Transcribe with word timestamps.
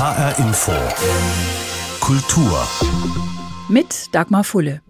HR 0.00 0.38
Info. 0.38 0.72
Kultur. 2.00 2.66
Mit 3.68 4.14
Dagmar 4.14 4.44
Fulle. 4.44 4.80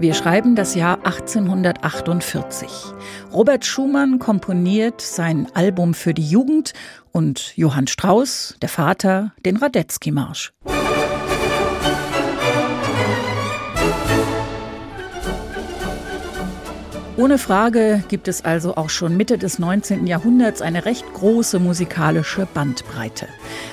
Wir 0.00 0.14
schreiben 0.14 0.56
das 0.56 0.74
Jahr 0.74 0.96
1848. 1.04 2.68
Robert 3.32 3.64
Schumann 3.64 4.18
komponiert 4.18 5.00
sein 5.00 5.46
Album 5.54 5.94
für 5.94 6.12
die 6.12 6.28
Jugend 6.28 6.72
und 7.12 7.56
Johann 7.56 7.86
Strauss, 7.86 8.56
der 8.60 8.68
Vater, 8.68 9.32
den 9.46 9.56
Radetzky-Marsch. 9.56 10.52
Ohne 17.20 17.36
Frage 17.36 18.02
gibt 18.08 18.28
es 18.28 18.46
also 18.46 18.78
auch 18.78 18.88
schon 18.88 19.14
Mitte 19.14 19.36
des 19.36 19.58
19. 19.58 20.06
Jahrhunderts 20.06 20.62
eine 20.62 20.86
recht 20.86 21.04
große 21.12 21.58
musikalische 21.58 22.48
Bandbreite. 22.54 23.26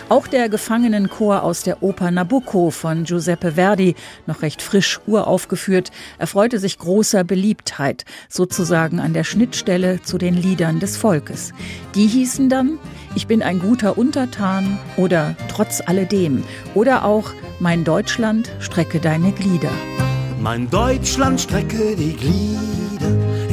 Auch 0.10 0.28
der 0.28 0.50
Gefangenenchor 0.50 1.44
aus 1.44 1.64
der 1.64 1.82
Oper 1.82 2.12
Nabucco 2.12 2.72
von 2.72 3.06
Giuseppe 3.06 3.54
Verdi, 3.54 3.96
noch 4.26 4.42
recht 4.42 4.62
frisch 4.62 5.00
uraufgeführt, 5.08 5.92
erfreute 6.18 6.60
sich 6.60 6.78
großer 6.78 7.24
Beliebtheit, 7.24 8.04
sozusagen 8.28 9.00
an 9.00 9.14
der 9.14 9.24
Schnittstelle 9.24 10.02
zu 10.02 10.18
den 10.18 10.34
Liedern 10.34 10.82
des 10.82 10.98
Volkes. 10.98 11.54
Die 11.96 12.08
hießen 12.08 12.50
dann 12.50 12.78
Ich 13.16 13.28
bin 13.28 13.42
ein 13.42 13.60
guter 13.60 13.98
Untertan 13.98 14.78
oder 14.98 15.38
Trotz 15.48 15.82
alledem 15.86 16.44
oder 16.74 17.06
auch 17.06 17.32
Mein 17.62 17.86
Deutschland 17.86 18.52
strecke 18.60 19.00
deine 19.00 19.32
Glieder. 19.32 19.72
Mein 20.42 20.70
Deutschland 20.70 21.40
strecke 21.40 21.96
die 21.96 22.14
Glieder 22.14 22.87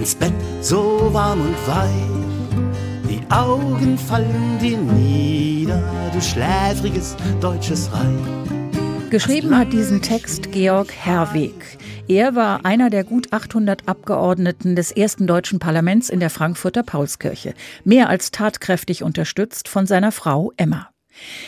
ins 0.05 0.15
Bett 0.15 0.35
so 0.61 1.09
warm 1.13 1.41
und 1.41 1.57
weich. 1.67 3.09
Die 3.09 3.23
Augen 3.33 3.97
fallen 3.97 4.59
dir 4.61 4.77
nieder, 4.77 5.83
du 6.13 6.21
schläfriges 6.21 7.17
deutsches 7.41 7.91
Reich. 7.91 9.09
Geschrieben 9.09 9.57
hat 9.57 9.73
diesen 9.73 10.03
Text 10.03 10.53
Georg 10.53 10.93
Herweg. 10.93 11.79
Er 12.07 12.35
war 12.35 12.67
einer 12.67 12.91
der 12.91 13.05
gut 13.05 13.33
800 13.33 13.89
Abgeordneten 13.89 14.77
des 14.77 14.93
ersten 14.93 15.27
deutschen 15.27 15.59
Parlaments 15.59 16.11
in 16.11 16.21
der 16.21 16.29
Frankfurter 16.29 16.83
Paulskirche, 16.83 17.55
mehr 17.85 18.11
als 18.11 18.31
tatkräftig 18.31 19.03
unterstützt 19.03 19.69
von 19.69 19.87
seiner 19.87 20.13
Frau 20.13 20.53
Emma. 20.59 20.91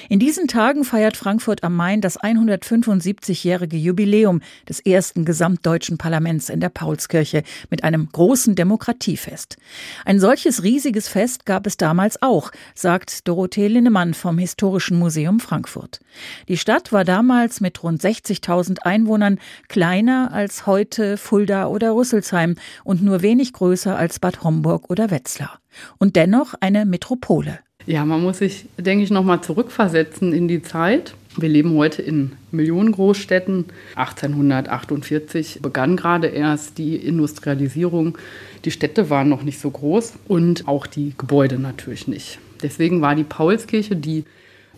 In 0.08 0.18
diesen 0.18 0.48
Tagen 0.48 0.84
feiert 0.84 1.16
Frankfurt 1.16 1.64
am 1.64 1.74
Main 1.74 2.00
das 2.00 2.20
175-jährige 2.20 3.76
Jubiläum 3.76 4.40
des 4.68 4.80
ersten 4.80 5.24
gesamtdeutschen 5.24 5.98
Parlaments 5.98 6.48
in 6.48 6.60
der 6.60 6.68
Paulskirche 6.68 7.42
mit 7.70 7.84
einem 7.84 8.08
großen 8.10 8.54
Demokratiefest. 8.54 9.56
Ein 10.04 10.20
solches 10.20 10.62
riesiges 10.62 11.08
Fest 11.08 11.46
gab 11.46 11.66
es 11.66 11.76
damals 11.76 12.22
auch, 12.22 12.52
sagt 12.74 13.26
Dorothee 13.28 13.68
Linnemann 13.68 14.14
vom 14.14 14.38
Historischen 14.38 14.98
Museum 14.98 15.40
Frankfurt. 15.40 16.00
Die 16.48 16.58
Stadt 16.58 16.92
war 16.92 17.04
damals 17.04 17.60
mit 17.60 17.82
rund 17.82 18.00
60.000 18.00 18.80
Einwohnern 18.80 19.38
kleiner 19.68 20.32
als 20.32 20.66
heute 20.66 21.16
Fulda 21.16 21.66
oder 21.66 21.94
Rüsselsheim 21.94 22.56
und 22.84 23.02
nur 23.02 23.22
wenig 23.22 23.52
größer 23.52 23.96
als 23.96 24.18
Bad 24.18 24.42
Homburg 24.42 24.90
oder 24.90 25.10
Wetzlar. 25.10 25.60
Und 25.98 26.16
dennoch 26.16 26.54
eine 26.60 26.86
Metropole. 26.86 27.58
Ja, 27.86 28.04
man 28.04 28.20
muss 28.20 28.38
sich, 28.38 28.66
denke 28.76 29.04
ich, 29.04 29.10
nochmal 29.10 29.42
zurückversetzen 29.42 30.32
in 30.32 30.48
die 30.48 30.60
Zeit. 30.60 31.14
Wir 31.36 31.48
leben 31.48 31.76
heute 31.76 32.02
in 32.02 32.32
Millionengroßstädten. 32.50 33.66
1848 33.94 35.60
begann 35.62 35.96
gerade 35.96 36.26
erst 36.26 36.78
die 36.78 36.96
Industrialisierung. 36.96 38.18
Die 38.64 38.72
Städte 38.72 39.08
waren 39.08 39.28
noch 39.28 39.44
nicht 39.44 39.60
so 39.60 39.70
groß 39.70 40.14
und 40.26 40.66
auch 40.66 40.88
die 40.88 41.14
Gebäude 41.16 41.60
natürlich 41.60 42.08
nicht. 42.08 42.40
Deswegen 42.60 43.02
war 43.02 43.14
die 43.14 43.22
Paulskirche, 43.22 43.94
die 43.94 44.24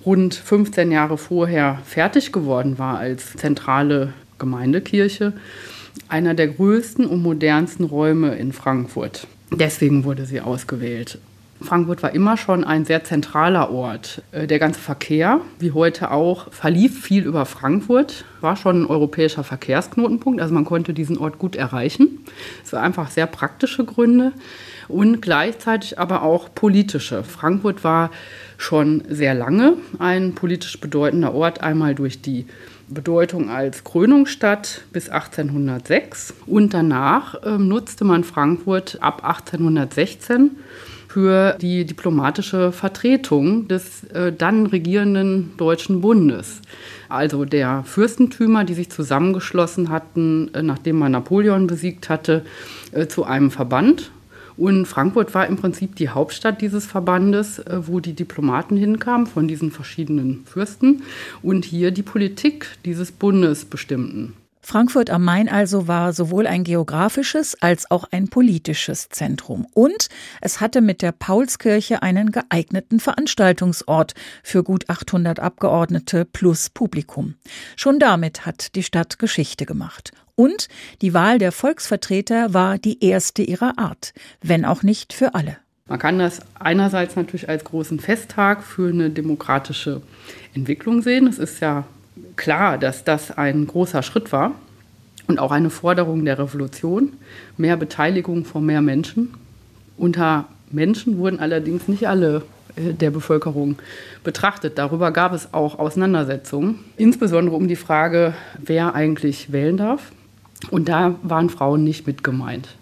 rund 0.04 0.34
15 0.34 0.92
Jahre 0.92 1.16
vorher 1.16 1.80
fertig 1.86 2.30
geworden 2.30 2.78
war 2.78 2.98
als 2.98 3.32
zentrale 3.36 4.12
Gemeindekirche, 4.38 5.32
einer 6.08 6.34
der 6.34 6.48
größten 6.48 7.06
und 7.06 7.22
modernsten 7.22 7.86
Räume 7.86 8.34
in 8.34 8.52
Frankfurt. 8.52 9.26
Deswegen 9.50 10.04
wurde 10.04 10.26
sie 10.26 10.42
ausgewählt. 10.42 11.18
Frankfurt 11.60 12.02
war 12.02 12.14
immer 12.14 12.36
schon 12.36 12.62
ein 12.62 12.84
sehr 12.84 13.02
zentraler 13.04 13.70
Ort. 13.70 14.22
Äh, 14.30 14.46
der 14.46 14.58
ganze 14.58 14.80
Verkehr, 14.80 15.40
wie 15.58 15.72
heute 15.72 16.10
auch, 16.10 16.52
verlief 16.52 17.02
viel 17.02 17.24
über 17.24 17.46
Frankfurt, 17.46 18.24
war 18.40 18.56
schon 18.56 18.82
ein 18.82 18.86
europäischer 18.86 19.42
Verkehrsknotenpunkt, 19.42 20.40
also 20.40 20.54
man 20.54 20.64
konnte 20.64 20.94
diesen 20.94 21.18
Ort 21.18 21.38
gut 21.38 21.56
erreichen. 21.56 22.24
Es 22.64 22.72
war 22.72 22.82
einfach 22.82 23.10
sehr 23.10 23.26
praktische 23.26 23.84
Gründe 23.84 24.32
und 24.86 25.20
gleichzeitig 25.20 25.98
aber 25.98 26.22
auch 26.22 26.48
politische. 26.54 27.24
Frankfurt 27.24 27.82
war 27.82 28.10
schon 28.56 29.02
sehr 29.08 29.34
lange 29.34 29.74
ein 29.98 30.34
politisch 30.34 30.80
bedeutender 30.80 31.34
Ort, 31.34 31.62
einmal 31.62 31.94
durch 31.94 32.22
die 32.22 32.46
Bedeutung 32.88 33.50
als 33.50 33.84
Krönungsstadt 33.84 34.82
bis 34.92 35.10
1806 35.10 36.34
und 36.46 36.72
danach 36.72 37.42
äh, 37.42 37.58
nutzte 37.58 38.04
man 38.04 38.24
Frankfurt 38.24 38.98
ab 39.02 39.24
1816 39.24 40.52
für 41.08 41.56
die 41.60 41.86
diplomatische 41.86 42.70
Vertretung 42.70 43.66
des 43.66 44.04
äh, 44.04 44.32
dann 44.32 44.66
regierenden 44.66 45.56
Deutschen 45.56 46.02
Bundes. 46.02 46.60
Also 47.08 47.46
der 47.46 47.82
Fürstentümer, 47.84 48.64
die 48.64 48.74
sich 48.74 48.90
zusammengeschlossen 48.90 49.88
hatten, 49.88 50.50
äh, 50.54 50.62
nachdem 50.62 50.98
man 50.98 51.12
Napoleon 51.12 51.66
besiegt 51.66 52.10
hatte, 52.10 52.44
äh, 52.92 53.06
zu 53.06 53.24
einem 53.24 53.50
Verband. 53.50 54.10
Und 54.58 54.86
Frankfurt 54.86 55.34
war 55.34 55.46
im 55.46 55.56
Prinzip 55.56 55.96
die 55.96 56.10
Hauptstadt 56.10 56.60
dieses 56.60 56.84
Verbandes, 56.84 57.60
äh, 57.60 57.80
wo 57.86 58.00
die 58.00 58.12
Diplomaten 58.12 58.76
hinkamen 58.76 59.26
von 59.26 59.48
diesen 59.48 59.70
verschiedenen 59.70 60.44
Fürsten 60.44 61.04
und 61.42 61.64
hier 61.64 61.90
die 61.90 62.02
Politik 62.02 62.66
dieses 62.84 63.12
Bundes 63.12 63.64
bestimmten. 63.64 64.34
Frankfurt 64.68 65.08
am 65.08 65.24
Main 65.24 65.48
also 65.48 65.88
war 65.88 66.12
sowohl 66.12 66.46
ein 66.46 66.62
geografisches 66.62 67.56
als 67.62 67.90
auch 67.90 68.04
ein 68.10 68.28
politisches 68.28 69.08
Zentrum. 69.08 69.66
Und 69.72 70.10
es 70.42 70.60
hatte 70.60 70.82
mit 70.82 71.00
der 71.00 71.12
Paulskirche 71.12 72.02
einen 72.02 72.32
geeigneten 72.32 73.00
Veranstaltungsort 73.00 74.12
für 74.42 74.62
gut 74.62 74.90
800 74.90 75.40
Abgeordnete 75.40 76.26
plus 76.26 76.68
Publikum. 76.68 77.36
Schon 77.76 77.98
damit 77.98 78.44
hat 78.44 78.74
die 78.74 78.82
Stadt 78.82 79.18
Geschichte 79.18 79.64
gemacht. 79.64 80.12
Und 80.34 80.68
die 81.00 81.14
Wahl 81.14 81.38
der 81.38 81.52
Volksvertreter 81.52 82.52
war 82.52 82.76
die 82.76 83.02
erste 83.02 83.40
ihrer 83.40 83.78
Art, 83.78 84.12
wenn 84.42 84.66
auch 84.66 84.82
nicht 84.82 85.14
für 85.14 85.34
alle. 85.34 85.56
Man 85.86 85.98
kann 85.98 86.18
das 86.18 86.40
einerseits 86.58 87.16
natürlich 87.16 87.48
als 87.48 87.64
großen 87.64 88.00
Festtag 88.00 88.62
für 88.62 88.90
eine 88.90 89.08
demokratische 89.08 90.02
Entwicklung 90.52 91.00
sehen. 91.00 91.26
Es 91.26 91.38
ist 91.38 91.60
ja 91.60 91.86
klar, 92.36 92.78
dass 92.78 93.04
das 93.04 93.36
ein 93.36 93.66
großer 93.66 94.02
Schritt 94.02 94.32
war 94.32 94.52
und 95.26 95.38
auch 95.38 95.52
eine 95.52 95.70
Forderung 95.70 96.24
der 96.24 96.38
Revolution. 96.38 97.12
Mehr 97.56 97.76
Beteiligung 97.76 98.44
von 98.44 98.64
mehr 98.64 98.82
Menschen. 98.82 99.34
Unter 99.96 100.46
Menschen 100.70 101.18
wurden 101.18 101.40
allerdings 101.40 101.88
nicht 101.88 102.08
alle 102.08 102.42
äh, 102.76 102.92
der 102.94 103.10
Bevölkerung 103.10 103.76
betrachtet. 104.24 104.78
Darüber 104.78 105.10
gab 105.10 105.32
es 105.32 105.52
auch 105.52 105.78
Auseinandersetzungen, 105.78 106.80
insbesondere 106.96 107.56
um 107.56 107.68
die 107.68 107.76
Frage, 107.76 108.34
wer 108.58 108.94
eigentlich 108.94 109.52
wählen 109.52 109.76
darf. 109.76 110.12
Und 110.70 110.88
da 110.88 111.14
waren 111.22 111.50
Frauen 111.50 111.84
nicht 111.84 112.06
mit 112.06 112.24
gemeint. 112.24 112.77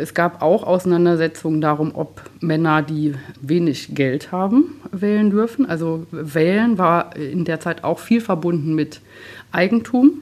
Es 0.00 0.14
gab 0.14 0.42
auch 0.42 0.64
Auseinandersetzungen 0.64 1.60
darum, 1.60 1.92
ob 1.94 2.22
Männer, 2.40 2.82
die 2.82 3.14
wenig 3.40 3.94
Geld 3.94 4.32
haben, 4.32 4.80
wählen 4.90 5.30
dürfen. 5.30 5.66
Also 5.66 6.06
wählen 6.10 6.78
war 6.78 7.14
in 7.16 7.44
der 7.44 7.60
Zeit 7.60 7.84
auch 7.84 7.98
viel 7.98 8.20
verbunden 8.20 8.74
mit 8.74 9.00
Eigentum. 9.52 10.20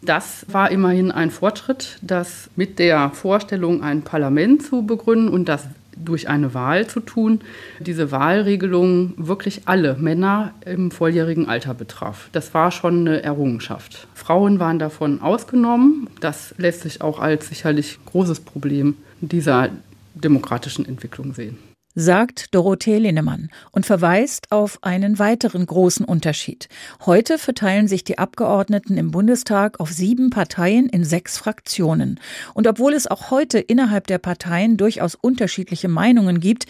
Das 0.00 0.46
war 0.48 0.70
immerhin 0.70 1.10
ein 1.10 1.30
Fortschritt, 1.30 1.98
das 2.02 2.50
mit 2.56 2.78
der 2.78 3.10
Vorstellung, 3.10 3.82
ein 3.82 4.02
Parlament 4.02 4.62
zu 4.62 4.84
begründen 4.86 5.28
und 5.28 5.48
das 5.48 5.66
durch 5.96 6.28
eine 6.28 6.54
Wahl 6.54 6.86
zu 6.86 7.00
tun, 7.00 7.40
diese 7.80 8.10
Wahlregelung 8.10 9.14
wirklich 9.16 9.62
alle 9.66 9.94
Männer 9.94 10.52
im 10.64 10.90
volljährigen 10.90 11.48
Alter 11.48 11.74
betraf. 11.74 12.28
Das 12.32 12.54
war 12.54 12.70
schon 12.70 13.00
eine 13.00 13.22
Errungenschaft. 13.22 14.06
Frauen 14.14 14.58
waren 14.58 14.78
davon 14.78 15.20
ausgenommen. 15.20 16.08
Das 16.20 16.54
lässt 16.58 16.82
sich 16.82 17.02
auch 17.02 17.18
als 17.18 17.48
sicherlich 17.48 17.98
großes 18.06 18.40
Problem 18.40 18.96
dieser 19.20 19.70
demokratischen 20.14 20.86
Entwicklung 20.86 21.34
sehen 21.34 21.58
sagt 21.94 22.54
Dorothee 22.54 22.98
Linnemann 22.98 23.50
und 23.70 23.86
verweist 23.86 24.50
auf 24.50 24.78
einen 24.82 25.18
weiteren 25.18 25.64
großen 25.64 26.04
Unterschied. 26.04 26.68
Heute 27.06 27.38
verteilen 27.38 27.88
sich 27.88 28.04
die 28.04 28.18
Abgeordneten 28.18 28.96
im 28.96 29.10
Bundestag 29.10 29.80
auf 29.80 29.90
sieben 29.90 30.30
Parteien 30.30 30.88
in 30.88 31.04
sechs 31.04 31.38
Fraktionen. 31.38 32.20
Und 32.52 32.66
obwohl 32.66 32.94
es 32.94 33.06
auch 33.06 33.30
heute 33.30 33.58
innerhalb 33.58 34.06
der 34.06 34.18
Parteien 34.18 34.76
durchaus 34.76 35.14
unterschiedliche 35.14 35.88
Meinungen 35.88 36.40
gibt, 36.40 36.66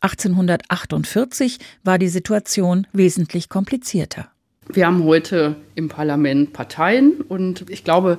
1848 0.00 1.58
war 1.82 1.98
die 1.98 2.08
Situation 2.08 2.86
wesentlich 2.92 3.48
komplizierter. 3.48 4.30
Wir 4.68 4.86
haben 4.86 5.04
heute 5.04 5.56
im 5.74 5.88
Parlament 5.88 6.52
Parteien 6.52 7.20
und 7.28 7.70
ich 7.70 7.84
glaube, 7.84 8.18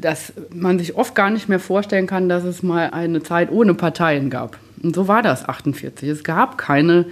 dass 0.00 0.32
man 0.54 0.78
sich 0.78 0.96
oft 0.96 1.14
gar 1.14 1.30
nicht 1.30 1.48
mehr 1.48 1.58
vorstellen 1.58 2.06
kann, 2.06 2.28
dass 2.28 2.44
es 2.44 2.62
mal 2.62 2.90
eine 2.90 3.22
Zeit 3.22 3.50
ohne 3.50 3.74
Parteien 3.74 4.30
gab. 4.30 4.58
Und 4.82 4.94
so 4.94 5.08
war 5.08 5.22
das 5.22 5.48
48. 5.48 6.08
Es 6.08 6.22
gab 6.22 6.56
keine 6.56 7.06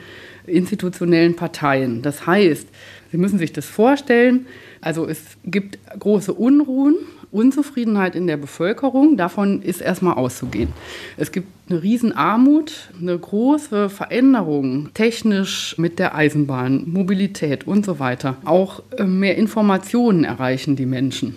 institutionellen 0.47 1.35
Parteien. 1.35 2.03
Das 2.03 2.27
heißt, 2.27 2.69
Sie 3.11 3.19
müssen 3.19 3.39
sich 3.39 3.53
das 3.53 3.67
vorstellen, 3.67 4.47
also 4.81 5.07
es 5.07 5.23
gibt 5.45 5.79
große 5.99 6.33
Unruhen 6.33 6.97
Unzufriedenheit 7.31 8.15
in 8.15 8.27
der 8.27 8.37
Bevölkerung, 8.37 9.17
davon 9.17 9.63
ist 9.63 9.81
erstmal 9.81 10.15
auszugehen. 10.15 10.69
Es 11.17 11.33
gibt 11.33 11.49
eine 11.69 11.83
Riesenarmut, 11.83 12.91
eine 13.01 13.19
große 13.19 13.89
Veränderung 13.89 14.91
technisch 14.95 15.77
mit 15.79 15.99
der 15.99 16.15
Eisenbahn, 16.15 16.85
Mobilität 16.87 17.67
und 17.67 17.85
so 17.85 17.99
weiter. 17.99 18.37
Auch 18.45 18.83
äh, 18.97 19.05
mehr 19.05 19.37
Informationen 19.37 20.25
erreichen 20.25 20.77
die 20.77 20.87
Menschen. 20.87 21.37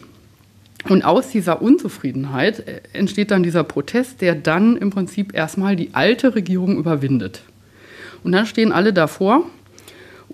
Und 0.87 1.03
aus 1.03 1.29
dieser 1.29 1.61
Unzufriedenheit 1.61 2.67
äh, 2.67 2.81
entsteht 2.93 3.31
dann 3.31 3.43
dieser 3.43 3.63
Protest, 3.63 4.21
der 4.21 4.35
dann 4.35 4.77
im 4.77 4.91
Prinzip 4.91 5.33
erstmal 5.33 5.75
die 5.75 5.89
alte 5.93 6.35
Regierung 6.35 6.77
überwindet. 6.77 7.41
Und 8.23 8.31
dann 8.31 8.45
stehen 8.45 8.71
alle 8.71 8.93
davor 8.93 9.43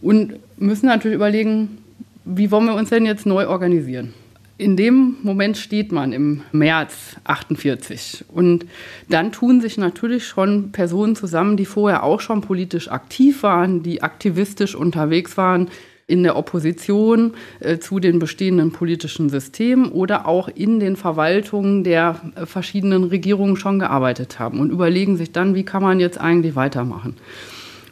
und 0.01 0.35
müssen 0.57 0.87
natürlich 0.87 1.15
überlegen, 1.15 1.77
wie 2.25 2.51
wollen 2.51 2.65
wir 2.65 2.73
uns 2.73 2.89
denn 2.89 3.05
jetzt 3.05 3.25
neu 3.25 3.47
organisieren? 3.47 4.13
In 4.57 4.77
dem 4.77 5.17
Moment 5.21 5.57
steht 5.57 5.91
man 5.91 6.13
im 6.13 6.41
März 6.53 7.17
48 7.25 8.23
und 8.29 8.65
dann 9.09 9.33
tun 9.33 9.59
sich 9.59 9.77
natürlich 9.77 10.25
schon 10.25 10.71
Personen 10.71 11.17
zusammen, 11.17 11.57
die 11.57 11.65
vorher 11.65 12.03
auch 12.03 12.21
schon 12.21 12.39
politisch 12.39 12.89
aktiv 12.89 13.43
waren, 13.43 13.83
die 13.83 14.01
aktivistisch 14.01 14.73
unterwegs 14.73 15.35
waren 15.35 15.69
in 16.07 16.23
der 16.23 16.37
Opposition 16.37 17.33
äh, 17.59 17.79
zu 17.79 17.99
den 17.99 18.19
bestehenden 18.19 18.71
politischen 18.71 19.29
Systemen 19.29 19.91
oder 19.91 20.25
auch 20.25 20.47
in 20.47 20.79
den 20.79 20.95
Verwaltungen 20.95 21.83
der 21.83 22.21
äh, 22.35 22.45
verschiedenen 22.45 23.05
Regierungen 23.05 23.57
schon 23.57 23.79
gearbeitet 23.79 24.39
haben 24.39 24.61
und 24.61 24.71
überlegen 24.71 25.17
sich 25.17 25.33
dann, 25.33 25.55
wie 25.55 25.65
kann 25.65 25.83
man 25.83 25.99
jetzt 25.99 26.19
eigentlich 26.19 26.55
weitermachen. 26.55 27.17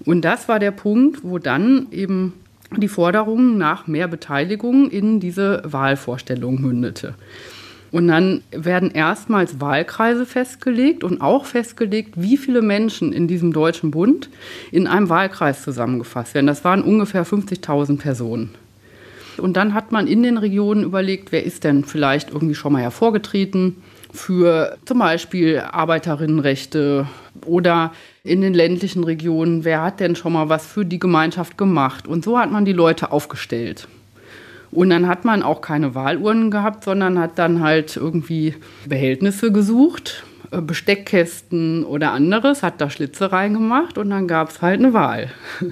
Und 0.06 0.22
das 0.22 0.48
war 0.48 0.60
der 0.60 0.72
Punkt, 0.72 1.24
wo 1.24 1.40
dann 1.40 1.88
eben 1.92 2.34
die 2.80 2.88
Forderung 2.88 3.58
nach 3.58 3.88
mehr 3.88 4.08
Beteiligung 4.08 4.90
in 4.90 5.20
diese 5.20 5.62
Wahlvorstellung 5.66 6.62
mündete. 6.62 7.16
Und 7.92 8.08
dann 8.08 8.42
werden 8.52 8.90
erstmals 8.90 9.62
Wahlkreise 9.62 10.26
festgelegt 10.26 11.04
und 11.04 11.22
auch 11.22 11.46
festgelegt, 11.46 12.16
wie 12.18 12.38
viele 12.38 12.64
Menschen 12.64 13.14
in 13.14 13.28
diesem 13.28 13.54
Deutschen 13.54 13.92
Bund 13.92 14.30
in 14.72 14.88
einem 14.88 15.10
Wahlkreis 15.10 15.62
zusammengefasst 15.62 16.34
werden. 16.34 16.48
Das 16.48 16.64
waren 16.64 16.82
ungefähr 16.82 17.24
50.000 17.24 18.00
Personen. 18.00 18.50
Und 19.38 19.58
dann 19.58 19.76
hat 19.76 19.92
man 19.92 20.08
in 20.08 20.24
den 20.24 20.40
Regionen 20.40 20.84
überlegt, 20.84 21.32
wer 21.32 21.44
ist 21.44 21.64
denn 21.64 21.84
vielleicht 21.84 22.32
irgendwie 22.32 22.56
schon 22.56 22.74
mal 22.74 22.82
hervorgetreten 22.82 23.76
für 24.14 24.78
zum 24.86 25.00
Beispiel 25.00 25.60
Arbeiterinnenrechte 25.60 27.08
oder 27.46 27.92
in 28.24 28.42
den 28.42 28.54
ländlichen 28.54 29.04
Regionen, 29.04 29.66
wer 29.66 29.82
hat 29.82 30.00
denn 30.00 30.16
schon 30.16 30.34
mal 30.34 30.50
was 30.50 30.66
für 30.68 30.86
die 30.86 31.00
Gemeinschaft 31.00 31.58
gemacht? 31.58 32.08
Und 32.08 32.24
so 32.24 32.38
hat 32.38 32.52
man 32.52 32.64
die 32.64 32.74
Leute 32.74 33.12
aufgestellt. 33.12 33.88
Und 34.72 34.92
dann 34.92 35.08
hat 35.08 35.26
man 35.26 35.44
auch 35.44 35.62
keine 35.62 35.96
Wahlurnen 35.96 36.52
gehabt, 36.52 36.84
sondern 36.84 37.20
hat 37.20 37.38
dann 37.38 37.60
halt 37.60 37.96
irgendwie 37.96 38.56
Behältnisse 38.86 39.52
gesucht, 39.52 40.24
äh, 40.52 40.62
Besteckkästen 40.62 41.84
oder 41.84 42.12
anderes, 42.12 42.64
hat 42.64 42.82
da 42.82 42.90
Schlitze 42.90 43.32
reingemacht 43.32 43.98
und 43.98 44.10
dann 44.10 44.28
gab 44.28 44.50
es 44.50 44.62
halt 44.62 44.80
eine 44.80 44.94
Wahl. 44.94 45.32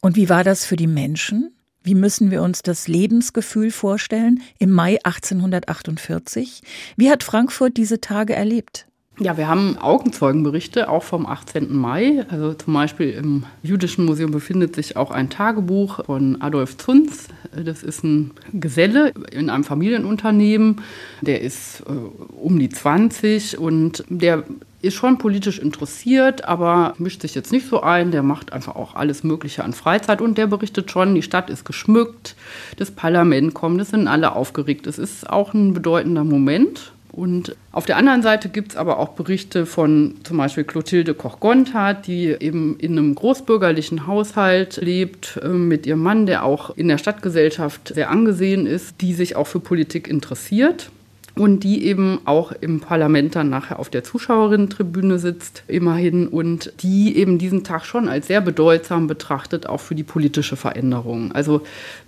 Und 0.00 0.16
wie 0.16 0.28
war 0.28 0.44
das 0.44 0.66
für 0.66 0.76
die 0.76 0.86
Menschen? 0.86 1.53
Wie 1.86 1.94
müssen 1.94 2.30
wir 2.30 2.42
uns 2.42 2.62
das 2.62 2.88
Lebensgefühl 2.88 3.70
vorstellen 3.70 4.40
im 4.58 4.70
Mai 4.70 4.98
1848? 5.04 6.62
Wie 6.96 7.10
hat 7.10 7.22
Frankfurt 7.22 7.76
diese 7.76 8.00
Tage 8.00 8.34
erlebt? 8.34 8.86
Ja, 9.20 9.36
wir 9.36 9.48
haben 9.48 9.76
Augenzeugenberichte 9.76 10.88
auch 10.88 11.02
vom 11.02 11.26
18. 11.26 11.76
Mai. 11.76 12.24
Also 12.30 12.54
zum 12.54 12.72
Beispiel 12.72 13.10
im 13.10 13.44
Jüdischen 13.62 14.06
Museum 14.06 14.30
befindet 14.30 14.74
sich 14.74 14.96
auch 14.96 15.10
ein 15.10 15.28
Tagebuch 15.28 16.06
von 16.06 16.40
Adolf 16.40 16.78
Zunz. 16.78 17.28
Das 17.54 17.82
ist 17.82 18.02
ein 18.02 18.30
Geselle 18.54 19.12
in 19.30 19.50
einem 19.50 19.62
Familienunternehmen. 19.62 20.80
Der 21.20 21.42
ist 21.42 21.82
äh, 21.82 21.92
um 21.92 22.58
die 22.58 22.70
20 22.70 23.58
und 23.58 24.04
der 24.08 24.44
ist 24.84 24.94
schon 24.94 25.18
politisch 25.18 25.58
interessiert, 25.58 26.44
aber 26.44 26.94
mischt 26.98 27.22
sich 27.22 27.34
jetzt 27.34 27.52
nicht 27.52 27.66
so 27.66 27.80
ein. 27.82 28.10
Der 28.10 28.22
macht 28.22 28.52
einfach 28.52 28.76
auch 28.76 28.94
alles 28.94 29.24
Mögliche 29.24 29.64
an 29.64 29.72
Freizeit 29.72 30.20
und 30.20 30.38
der 30.38 30.46
berichtet 30.46 30.90
schon, 30.90 31.14
die 31.14 31.22
Stadt 31.22 31.50
ist 31.50 31.64
geschmückt, 31.64 32.36
das 32.76 32.90
Parlament 32.90 33.54
kommt, 33.54 33.80
es 33.80 33.90
sind 33.90 34.08
alle 34.08 34.34
aufgeregt. 34.36 34.86
Es 34.86 34.98
ist 34.98 35.28
auch 35.28 35.54
ein 35.54 35.74
bedeutender 35.74 36.24
Moment. 36.24 36.92
Und 37.12 37.54
auf 37.70 37.86
der 37.86 37.96
anderen 37.96 38.22
Seite 38.22 38.48
gibt 38.48 38.72
es 38.72 38.76
aber 38.76 38.98
auch 38.98 39.10
Berichte 39.10 39.66
von 39.66 40.16
zum 40.24 40.36
Beispiel 40.36 40.64
Clotilde 40.64 41.14
Koch-Gonthardt, 41.14 42.08
die 42.08 42.26
eben 42.26 42.76
in 42.78 42.98
einem 42.98 43.14
großbürgerlichen 43.14 44.08
Haushalt 44.08 44.78
lebt 44.78 45.38
äh, 45.42 45.48
mit 45.48 45.86
ihrem 45.86 46.02
Mann, 46.02 46.26
der 46.26 46.44
auch 46.44 46.76
in 46.76 46.88
der 46.88 46.98
Stadtgesellschaft 46.98 47.92
sehr 47.94 48.10
angesehen 48.10 48.66
ist, 48.66 49.00
die 49.00 49.14
sich 49.14 49.36
auch 49.36 49.46
für 49.46 49.60
Politik 49.60 50.08
interessiert 50.08 50.90
und 51.36 51.64
die 51.64 51.84
eben 51.84 52.20
auch 52.26 52.52
im 52.52 52.80
Parlament 52.80 53.34
dann 53.34 53.50
nachher 53.50 53.80
auf 53.80 53.90
der 53.90 54.04
Zuschauerinnen-Tribüne 54.04 55.18
sitzt, 55.18 55.64
immerhin, 55.66 56.28
und 56.28 56.72
die 56.82 57.16
eben 57.16 57.38
diesen 57.38 57.64
Tag 57.64 57.84
schon 57.84 58.08
als 58.08 58.28
sehr 58.28 58.40
bedeutsam 58.40 59.08
betrachtet, 59.08 59.66
auch 59.66 59.80
für 59.80 59.96
die 59.96 60.04
politische 60.04 60.56
Veränderung. 60.56 61.32
Also 61.32 61.62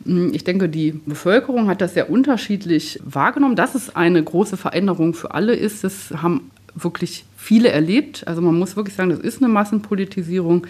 hm, 0.05 0.32
ich 0.32 0.44
denke, 0.44 0.69
die 0.69 0.93
Bevölkerung 0.93 1.69
hat 1.69 1.81
das 1.81 1.94
sehr 1.94 2.08
unterschiedlich 2.08 3.00
wahrgenommen. 3.05 3.56
Dass 3.56 3.75
es 3.75 3.96
eine 3.96 4.23
große 4.23 4.56
Veränderung 4.56 5.14
für 5.14 5.34
alle 5.34 5.55
ist, 5.55 5.82
das 5.82 6.12
haben 6.23 6.50
wirklich 6.76 7.25
viele 7.37 7.70
erlebt. 7.70 8.28
Also 8.28 8.43
man 8.43 8.56
muss 8.56 8.76
wirklich 8.76 8.94
sagen, 8.94 9.11
das 9.11 9.19
ist 9.19 9.43
eine 9.43 9.52
Massenpolitisierung. 9.52 10.67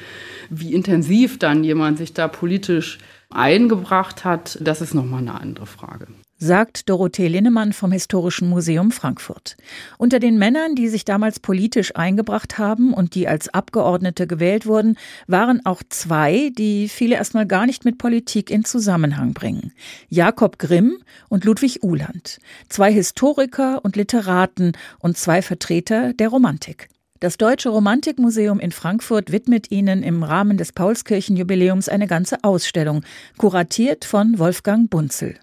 Wie 0.49 0.73
intensiv 0.73 1.38
dann 1.38 1.62
jemand 1.62 1.99
sich 1.99 2.14
da 2.14 2.29
politisch 2.29 2.99
eingebracht 3.29 4.25
hat, 4.25 4.56
das 4.62 4.81
ist 4.81 4.94
nochmal 4.94 5.20
eine 5.20 5.38
andere 5.41 5.67
Frage 5.67 6.06
sagt 6.38 6.88
Dorothee 6.88 7.28
Linnemann 7.28 7.72
vom 7.72 7.92
Historischen 7.92 8.48
Museum 8.48 8.90
Frankfurt. 8.90 9.56
Unter 9.98 10.18
den 10.18 10.38
Männern, 10.38 10.74
die 10.74 10.88
sich 10.88 11.04
damals 11.04 11.40
politisch 11.40 11.96
eingebracht 11.96 12.58
haben 12.58 12.92
und 12.92 13.14
die 13.14 13.26
als 13.26 13.48
Abgeordnete 13.48 14.26
gewählt 14.26 14.66
wurden, 14.66 14.96
waren 15.26 15.64
auch 15.64 15.82
zwei, 15.88 16.50
die 16.56 16.88
viele 16.88 17.16
erstmal 17.16 17.46
gar 17.46 17.66
nicht 17.66 17.84
mit 17.84 17.98
Politik 17.98 18.50
in 18.50 18.64
Zusammenhang 18.64 19.32
bringen. 19.32 19.72
Jakob 20.08 20.58
Grimm 20.58 20.98
und 21.28 21.44
Ludwig 21.44 21.82
Uhland. 21.82 22.38
Zwei 22.68 22.92
Historiker 22.92 23.84
und 23.84 23.96
Literaten 23.96 24.72
und 24.98 25.16
zwei 25.16 25.42
Vertreter 25.42 26.12
der 26.12 26.28
Romantik. 26.28 26.88
Das 27.20 27.38
Deutsche 27.38 27.70
Romantikmuseum 27.70 28.60
in 28.60 28.72
Frankfurt 28.72 29.32
widmet 29.32 29.70
ihnen 29.70 30.02
im 30.02 30.22
Rahmen 30.22 30.58
des 30.58 30.72
Paulskirchenjubiläums 30.72 31.88
eine 31.88 32.06
ganze 32.06 32.44
Ausstellung, 32.44 33.05
kuratiert 33.38 34.05
von 34.05 34.38
Wolfgang 34.38 34.90
Bunzel. 34.90 35.36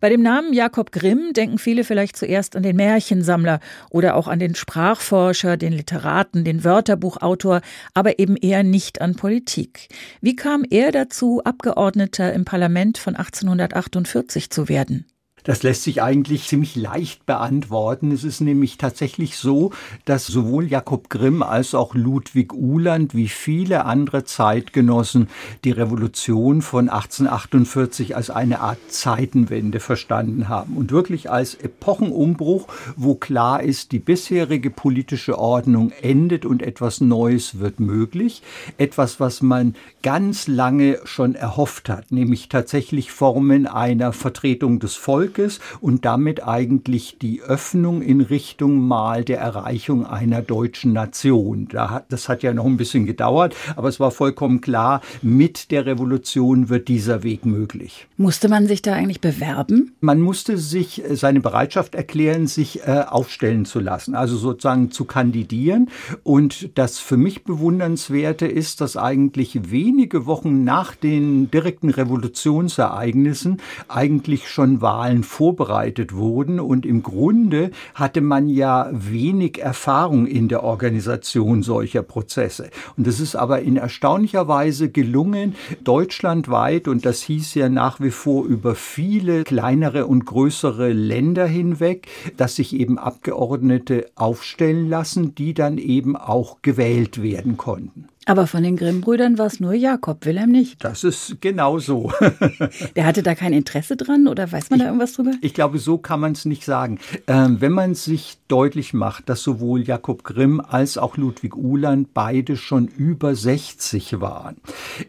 Bei 0.00 0.08
dem 0.08 0.22
Namen 0.22 0.52
Jakob 0.52 0.92
Grimm 0.92 1.32
denken 1.34 1.58
viele 1.58 1.84
vielleicht 1.84 2.16
zuerst 2.16 2.56
an 2.56 2.62
den 2.62 2.76
Märchensammler 2.76 3.60
oder 3.90 4.16
auch 4.16 4.28
an 4.28 4.38
den 4.38 4.54
Sprachforscher, 4.54 5.56
den 5.56 5.72
Literaten, 5.72 6.44
den 6.44 6.64
Wörterbuchautor, 6.64 7.60
aber 7.92 8.18
eben 8.18 8.36
eher 8.36 8.62
nicht 8.62 9.00
an 9.00 9.14
Politik. 9.14 9.88
Wie 10.20 10.36
kam 10.36 10.64
er 10.68 10.92
dazu, 10.92 11.42
Abgeordneter 11.44 12.32
im 12.32 12.44
Parlament 12.44 12.96
von 12.98 13.16
1848 13.16 14.50
zu 14.50 14.68
werden? 14.68 15.06
Das 15.44 15.62
lässt 15.62 15.84
sich 15.84 16.02
eigentlich 16.02 16.46
ziemlich 16.46 16.76
leicht 16.76 17.24
beantworten. 17.26 18.12
Es 18.12 18.24
ist 18.24 18.40
nämlich 18.40 18.76
tatsächlich 18.76 19.36
so, 19.36 19.72
dass 20.04 20.26
sowohl 20.26 20.66
Jakob 20.66 21.08
Grimm 21.08 21.42
als 21.42 21.74
auch 21.74 21.94
Ludwig 21.94 22.52
Uhland 22.52 23.14
wie 23.14 23.28
viele 23.28 23.84
andere 23.84 24.24
Zeitgenossen 24.24 25.28
die 25.64 25.70
Revolution 25.70 26.62
von 26.62 26.88
1848 26.88 28.16
als 28.16 28.30
eine 28.30 28.60
Art 28.60 28.78
Zeitenwende 28.88 29.80
verstanden 29.80 30.48
haben 30.48 30.76
und 30.76 30.92
wirklich 30.92 31.30
als 31.30 31.54
Epochenumbruch, 31.54 32.66
wo 32.96 33.14
klar 33.14 33.62
ist, 33.62 33.92
die 33.92 33.98
bisherige 33.98 34.70
politische 34.70 35.38
Ordnung 35.38 35.92
endet 36.02 36.44
und 36.44 36.62
etwas 36.62 37.00
Neues 37.00 37.58
wird 37.60 37.80
möglich. 37.80 38.42
Etwas, 38.78 39.20
was 39.20 39.42
man 39.42 39.74
ganz 40.02 40.46
lange 40.46 40.98
schon 41.04 41.34
erhofft 41.34 41.88
hat, 41.88 42.12
nämlich 42.12 42.48
tatsächlich 42.48 43.10
Formen 43.10 43.66
einer 43.66 44.12
Vertretung 44.12 44.78
des 44.78 44.96
Volkes 44.96 45.29
Volkes 45.30 45.60
und 45.80 46.04
damit 46.04 46.46
eigentlich 46.46 47.18
die 47.20 47.40
Öffnung 47.42 48.02
in 48.02 48.20
Richtung 48.20 48.86
mal 48.86 49.24
der 49.24 49.38
Erreichung 49.38 50.06
einer 50.06 50.42
deutschen 50.42 50.92
Nation. 50.92 51.68
Das 52.08 52.28
hat 52.28 52.42
ja 52.42 52.52
noch 52.52 52.66
ein 52.66 52.76
bisschen 52.76 53.06
gedauert, 53.06 53.54
aber 53.76 53.88
es 53.88 54.00
war 54.00 54.10
vollkommen 54.10 54.60
klar, 54.60 55.00
mit 55.22 55.70
der 55.70 55.86
Revolution 55.86 56.68
wird 56.68 56.88
dieser 56.88 57.22
Weg 57.22 57.46
möglich. 57.46 58.08
Musste 58.16 58.48
man 58.48 58.66
sich 58.66 58.82
da 58.82 58.94
eigentlich 58.94 59.20
bewerben? 59.20 59.92
Man 60.00 60.20
musste 60.20 60.58
sich 60.58 61.04
äh, 61.04 61.16
seine 61.16 61.40
Bereitschaft 61.40 61.94
erklären, 61.94 62.46
sich 62.46 62.80
äh, 62.86 63.04
aufstellen 63.08 63.64
zu 63.64 63.80
lassen, 63.80 64.14
also 64.14 64.36
sozusagen 64.36 64.90
zu 64.90 65.04
kandidieren. 65.04 65.90
Und 66.22 66.76
das 66.76 66.98
für 66.98 67.16
mich 67.16 67.44
bewundernswerte 67.44 68.46
ist, 68.46 68.80
dass 68.80 68.96
eigentlich 68.96 69.70
wenige 69.70 70.26
Wochen 70.26 70.64
nach 70.64 70.94
den 70.94 71.50
direkten 71.50 71.90
Revolutionsereignissen 71.90 73.58
eigentlich 73.88 74.48
schon 74.48 74.80
Wahlen 74.80 75.19
vorbereitet 75.22 76.14
wurden. 76.14 76.60
Und 76.60 76.86
im 76.86 77.02
Grunde 77.02 77.70
hatte 77.94 78.20
man 78.20 78.48
ja 78.48 78.88
wenig 78.92 79.60
Erfahrung 79.60 80.26
in 80.26 80.48
der 80.48 80.62
Organisation 80.62 81.62
solcher 81.62 82.02
Prozesse. 82.02 82.70
Und 82.96 83.06
es 83.06 83.20
ist 83.20 83.36
aber 83.36 83.62
in 83.62 83.76
erstaunlicher 83.76 84.48
Weise 84.48 84.90
gelungen, 84.90 85.54
deutschlandweit, 85.84 86.88
und 86.88 87.04
das 87.06 87.22
hieß 87.22 87.54
ja 87.54 87.68
nach 87.68 88.00
wie 88.00 88.10
vor 88.10 88.44
über 88.44 88.74
viele 88.74 89.44
kleinere 89.44 90.06
und 90.06 90.26
größere 90.26 90.92
Länder 90.92 91.46
hinweg, 91.46 92.08
dass 92.36 92.56
sich 92.56 92.74
eben 92.74 92.98
Abgeordnete 92.98 94.06
aufstellen 94.14 94.88
lassen, 94.88 95.34
die 95.34 95.54
dann 95.54 95.78
eben 95.78 96.16
auch 96.16 96.62
gewählt 96.62 97.22
werden 97.22 97.56
konnten. 97.56 98.06
Aber 98.26 98.46
von 98.46 98.62
den 98.62 98.76
Grimm-Brüdern 98.76 99.38
war 99.38 99.46
es 99.46 99.60
nur 99.60 99.72
Jakob, 99.72 100.26
Wilhelm 100.26 100.50
nicht. 100.50 100.84
Das 100.84 101.04
ist 101.04 101.40
genau 101.40 101.78
so. 101.78 102.12
Der 102.94 103.06
hatte 103.06 103.22
da 103.22 103.34
kein 103.34 103.54
Interesse 103.54 103.96
dran 103.96 104.28
oder 104.28 104.52
weiß 104.52 104.68
man 104.68 104.78
ich, 104.78 104.84
da 104.84 104.88
irgendwas 104.88 105.14
drüber? 105.14 105.32
Ich 105.40 105.54
glaube, 105.54 105.78
so 105.78 105.96
kann 105.96 106.20
man 106.20 106.32
es 106.32 106.44
nicht 106.44 106.66
sagen. 106.66 106.98
Ähm, 107.26 107.62
wenn 107.62 107.72
man 107.72 107.94
sich 107.94 108.36
deutlich 108.46 108.92
macht, 108.92 109.30
dass 109.30 109.42
sowohl 109.42 109.82
Jakob 109.82 110.22
Grimm 110.22 110.60
als 110.60 110.98
auch 110.98 111.16
Ludwig 111.16 111.56
Uhland 111.56 112.12
beide 112.12 112.58
schon 112.58 112.88
über 112.88 113.34
60 113.34 114.20
waren, 114.20 114.56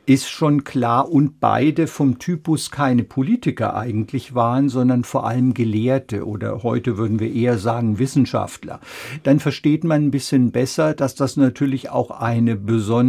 ist 0.05 0.29
schon 0.29 0.63
klar 0.63 1.11
und 1.11 1.41
beide 1.41 1.87
vom 1.87 2.17
Typus 2.17 2.71
keine 2.71 3.03
Politiker 3.03 3.75
eigentlich 3.75 4.35
waren, 4.35 4.69
sondern 4.69 5.03
vor 5.03 5.27
allem 5.27 5.53
Gelehrte 5.53 6.25
oder 6.25 6.63
heute 6.63 6.97
würden 6.97 7.19
wir 7.19 7.33
eher 7.33 7.57
sagen 7.57 7.99
Wissenschaftler. 7.99 8.79
Dann 9.23 9.41
versteht 9.41 9.83
man 9.83 10.05
ein 10.05 10.11
bisschen 10.11 10.51
besser, 10.51 10.93
dass 10.93 11.13
das 11.15 11.35
natürlich 11.35 11.89
auch 11.89 12.11
eine 12.11 12.55
besondere, 12.55 13.00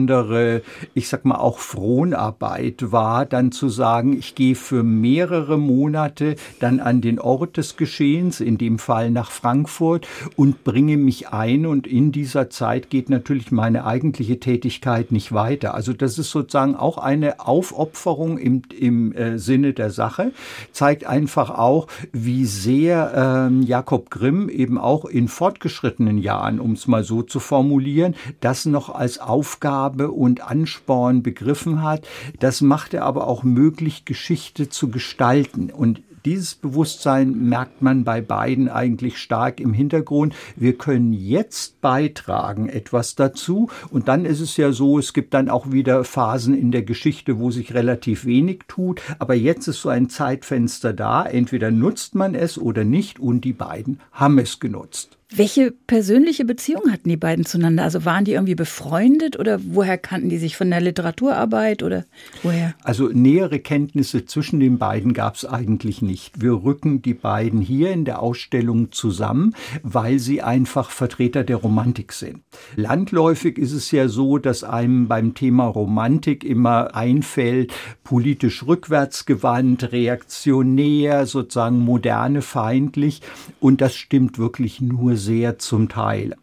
ich 0.95 1.09
sag 1.09 1.25
mal 1.25 1.37
auch 1.37 1.59
Fronarbeit 1.59 2.93
war, 2.93 3.27
dann 3.27 3.53
zu 3.53 3.69
sagen, 3.69 4.17
ich 4.17 4.35
gehe 4.35 4.55
für 4.55 4.83
mehrere 4.83 5.59
Monate 5.59 6.37
dann 6.61 6.81
an 6.81 7.01
den 7.01 7.19
Ort 7.19 7.57
des 7.57 7.77
Geschehens, 7.77 8.41
in 8.41 8.59
dem 8.59 8.79
Fall 8.79 9.11
nach 9.11 9.31
Frankfurt 9.31 10.07
und 10.37 10.65
bringe 10.65 10.97
mich 10.97 11.29
ein 11.29 11.67
und 11.67 11.87
in 11.87 12.13
dieser 12.13 12.51
Zeit 12.51 12.91
geht 12.91 13.11
natürlich 13.11 13.51
meine 13.53 13.85
eigentliche 13.85 14.41
Tätigkeit 14.41 15.13
nicht 15.13 15.33
weiter. 15.33 15.75
Also 15.75 15.93
das 15.93 16.19
ist 16.19 16.31
sozusagen 16.31 16.77
auch 16.77 16.99
eine 16.99 17.41
Aufopferung 17.41 18.39
im, 18.39 18.63
im 18.79 19.13
äh, 19.13 19.39
Sinne 19.39 19.73
der 19.73 19.91
Sache, 19.91 20.33
zeigt 20.73 21.05
einfach 21.07 21.51
auch, 21.51 21.87
wie 22.13 22.45
sehr 22.45 23.13
ähm, 23.15 23.63
Jakob 23.63 24.11
Grimm 24.11 24.49
eben 24.49 24.79
auch 24.79 25.05
in 25.05 25.29
fortgeschrittenen 25.29 26.19
Jahren, 26.19 26.61
um 26.61 26.73
es 26.73 26.87
mal 26.87 27.05
so 27.05 27.23
zu 27.23 27.41
formulieren, 27.41 28.15
das 28.41 28.67
noch 28.67 28.95
als 28.95 29.19
Aufgabe 29.19 29.82
und 29.91 30.43
Ansporn 30.43 31.23
begriffen 31.23 31.83
hat. 31.83 32.07
Das 32.41 32.61
macht 32.61 32.95
er 32.95 33.05
aber 33.05 33.27
auch 33.27 33.43
möglich, 33.43 34.05
Geschichte 34.05 34.69
zu 34.69 34.89
gestalten. 34.89 35.71
Und 35.71 36.03
dieses 36.25 36.55
Bewusstsein 36.55 37.49
merkt 37.49 37.83
man 37.83 38.05
bei 38.05 38.21
beiden 38.21 38.69
eigentlich 38.69 39.19
stark 39.19 39.59
im 39.59 39.73
Hintergrund. 39.73 40.35
Wir 40.57 40.79
können 40.79 41.13
jetzt 41.13 41.81
beitragen 41.81 42.69
etwas 42.69 43.17
dazu 43.17 43.69
und 43.91 44.09
dann 44.09 44.25
ist 44.25 44.41
es 44.41 44.57
ja 44.57 44.73
so, 44.73 44.99
es 44.99 45.13
gibt 45.15 45.35
dann 45.35 45.49
auch 45.49 45.73
wieder 45.73 46.05
Phasen 46.05 46.57
in 46.57 46.71
der 46.71 46.83
Geschichte, 46.83 47.39
wo 47.39 47.51
sich 47.51 47.75
relativ 47.75 48.25
wenig 48.25 48.61
tut, 48.69 49.03
aber 49.19 49.35
jetzt 49.35 49.67
ist 49.67 49.81
so 49.81 49.89
ein 49.89 50.09
Zeitfenster 50.09 50.93
da, 50.93 51.25
entweder 51.25 51.71
nutzt 51.71 52.15
man 52.15 52.35
es 52.35 52.57
oder 52.57 52.85
nicht 52.85 53.19
und 53.19 53.41
die 53.45 53.53
beiden 53.53 54.01
haben 54.13 54.39
es 54.39 54.61
genutzt. 54.61 55.19
Welche 55.35 55.71
persönliche 55.71 56.45
Beziehung 56.45 56.91
hatten 56.91 57.09
die 57.09 57.17
beiden 57.17 57.47
zueinander? 57.47 57.85
Also 57.85 58.05
waren 58.05 58.27
die 58.27 58.33
irgendwie 58.33 58.55
befreundet 58.55 59.39
oder 59.39 59.59
woher 59.65 59.97
kannten 59.97 60.29
die 60.29 60.37
sich 60.37 60.57
von 60.57 60.69
der 60.69 60.83
Literaturarbeit 60.83 61.83
oder 61.83 62.05
woher? 62.43 62.75
Also 62.83 63.09
nähere 63.09 63.59
Kenntnisse 63.59 64.27
zwischen 64.27 64.61
den 64.61 64.79
beiden 64.79 65.15
gab 65.15 65.37
es 65.37 65.47
eigentlich 65.47 66.03
nicht. 66.03 66.43
Wir 66.43 66.63
rücken 66.63 67.01
die 67.01 67.15
beiden 67.15 67.63
hier 67.63 67.93
in 67.93 68.05
der 68.05 68.21
Ausstellung 68.21 68.93
zusammen, 68.93 69.55
weil 69.83 70.19
sie 70.19 70.43
einfach 70.43 70.91
Vertreter 70.91 71.45
der 71.45 71.57
Romantik 71.57 72.13
sind. 72.13 72.43
Landläufig 72.77 73.57
ist 73.57 73.73
es 73.73 73.91
ja 73.91 74.09
so, 74.09 74.37
dass 74.37 74.65
einem 74.65 75.09
beim 75.09 75.35
Thema 75.35 75.67
Romantik 75.67 76.45
immer 76.45 76.95
einfällt, 76.95 77.73
politisch 78.05 78.67
rückwärtsgewandt, 78.67 79.93
reaktionär, 79.93 81.25
sozusagen 81.25 81.79
moderne 81.79 82.43
feindlich 82.43 83.23
und 83.61 83.81
das 83.81 83.95
stimmt 83.95 84.39
wirklich 84.39 84.81
nur 84.81 85.17
sehr 85.23 85.59
zum 85.59 85.89
Teil. 85.89 86.35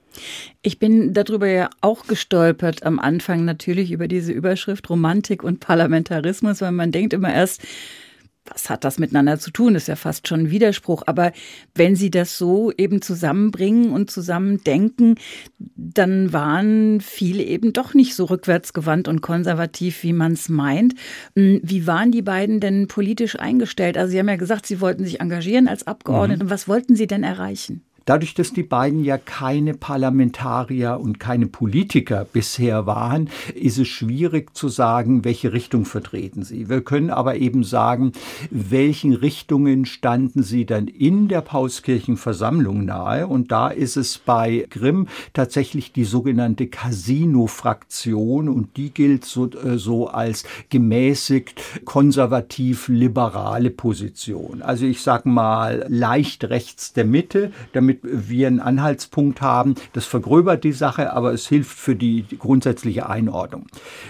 Ich 0.62 0.80
bin 0.80 1.14
darüber 1.14 1.48
ja 1.48 1.70
auch 1.82 2.08
gestolpert 2.08 2.84
am 2.84 3.00
Anfang 3.00 3.46
natürlich 3.46 3.92
über 3.92 4.08
diese 4.08 4.32
Überschrift 4.32 4.90
Romantik 4.90 5.44
und 5.44 5.60
Parlamentarismus, 5.60 6.62
weil 6.62 6.72
man 6.72 6.92
denkt 6.92 7.14
immer 7.14 7.34
erst, 7.34 7.62
was 8.46 8.70
hat 8.70 8.84
das 8.84 9.00
miteinander 9.00 9.40
zu 9.40 9.52
tun? 9.52 9.74
Das 9.74 9.84
ist 9.84 9.88
ja 9.88 9.96
fast 9.96 10.28
schon 10.28 10.42
ein 10.42 10.52
Widerspruch. 10.52 11.04
Aber 11.06 11.32
wenn 11.76 11.96
Sie 11.96 12.10
das 12.10 12.38
so 12.38 12.72
eben 12.78 13.02
zusammenbringen 13.02 13.92
und 13.92 14.10
zusammen 14.10 14.64
denken, 14.64 15.16
dann 15.58 16.34
waren 16.34 17.02
viele 17.02 17.44
eben 17.44 17.74
doch 17.74 17.94
nicht 17.94 18.16
so 18.16 18.26
rückwärtsgewandt 18.26 19.08
und 19.08 19.22
konservativ, 19.22 20.04
wie 20.04 20.14
man 20.14 20.34
es 20.34 20.50
meint. 20.50 20.96
Hm, 21.36 21.60
wie 21.64 21.86
waren 21.86 22.12
die 22.12 22.24
beiden 22.24 22.60
denn 22.60 22.88
politisch 22.88 23.38
eingestellt? 23.38 23.98
Also 23.98 24.12
Sie 24.12 24.20
haben 24.20 24.30
ja 24.30 24.36
gesagt, 24.36 24.66
Sie 24.66 24.82
wollten 24.82 25.04
sich 25.04 25.22
engagieren 25.22 25.68
als 25.68 25.86
Abgeordnete. 25.86 26.46
Mhm. 26.46 26.50
Was 26.50 26.68
wollten 26.68 26.96
Sie 26.96 27.08
denn 27.08 27.24
erreichen? 27.24 27.84
Dadurch, 28.10 28.34
dass 28.34 28.52
die 28.54 28.64
beiden 28.64 29.04
ja 29.04 29.20
keine 29.20 29.76
Parlamentarier 29.76 31.00
und 31.00 31.20
keine 31.20 31.46
Politiker 31.46 32.26
bisher 32.26 32.88
waren, 32.88 33.30
ist 33.54 33.78
es 33.78 33.88
schwierig 33.88 34.56
zu 34.56 34.68
sagen, 34.68 35.24
welche 35.26 35.54
Richtung 35.54 35.86
vertreten 35.86 36.42
sie. 36.42 36.70
Wir 36.70 36.82
können 36.82 37.12
aber 37.12 37.36
eben 37.36 37.64
sagen, 37.64 38.14
welchen 38.50 39.14
Richtungen 39.14 39.86
standen 39.86 40.42
sie 40.42 40.66
dann 40.66 40.88
in 40.88 41.28
der 41.28 41.42
Pauskirchenversammlung 41.42 42.84
nahe. 42.84 43.28
Und 43.28 43.52
da 43.52 43.68
ist 43.68 43.96
es 43.96 44.18
bei 44.18 44.66
Grimm 44.72 45.08
tatsächlich 45.34 45.94
die 45.94 46.06
sogenannte 46.06 46.66
Casino-Fraktion 46.66 48.50
und 48.50 48.76
die 48.76 48.90
gilt 48.90 49.24
so, 49.24 49.52
äh, 49.52 49.78
so 49.78 50.08
als 50.08 50.46
gemäßigt 50.70 51.86
konservativ-liberale 51.86 53.70
Position. 53.70 54.64
Also 54.64 54.88
ich 54.88 55.04
sag 55.04 55.28
mal 55.28 55.86
leicht 55.90 56.46
rechts 56.46 56.92
der 56.94 57.06
Mitte, 57.06 57.52
damit 57.74 57.99
wir 58.02 58.48
einen 58.48 58.60
Anhaltspunkt 58.60 59.42
haben. 59.42 59.76
Das 59.94 60.06
vergröbert 60.06 60.64
die 60.64 60.72
Sache, 60.72 61.14
aber 61.14 61.34
es 61.34 61.48
hilft 61.48 61.78
für 61.78 61.96
die 61.96 62.26
grundsätzliche 62.38 63.10
Einordnung. 63.10 63.68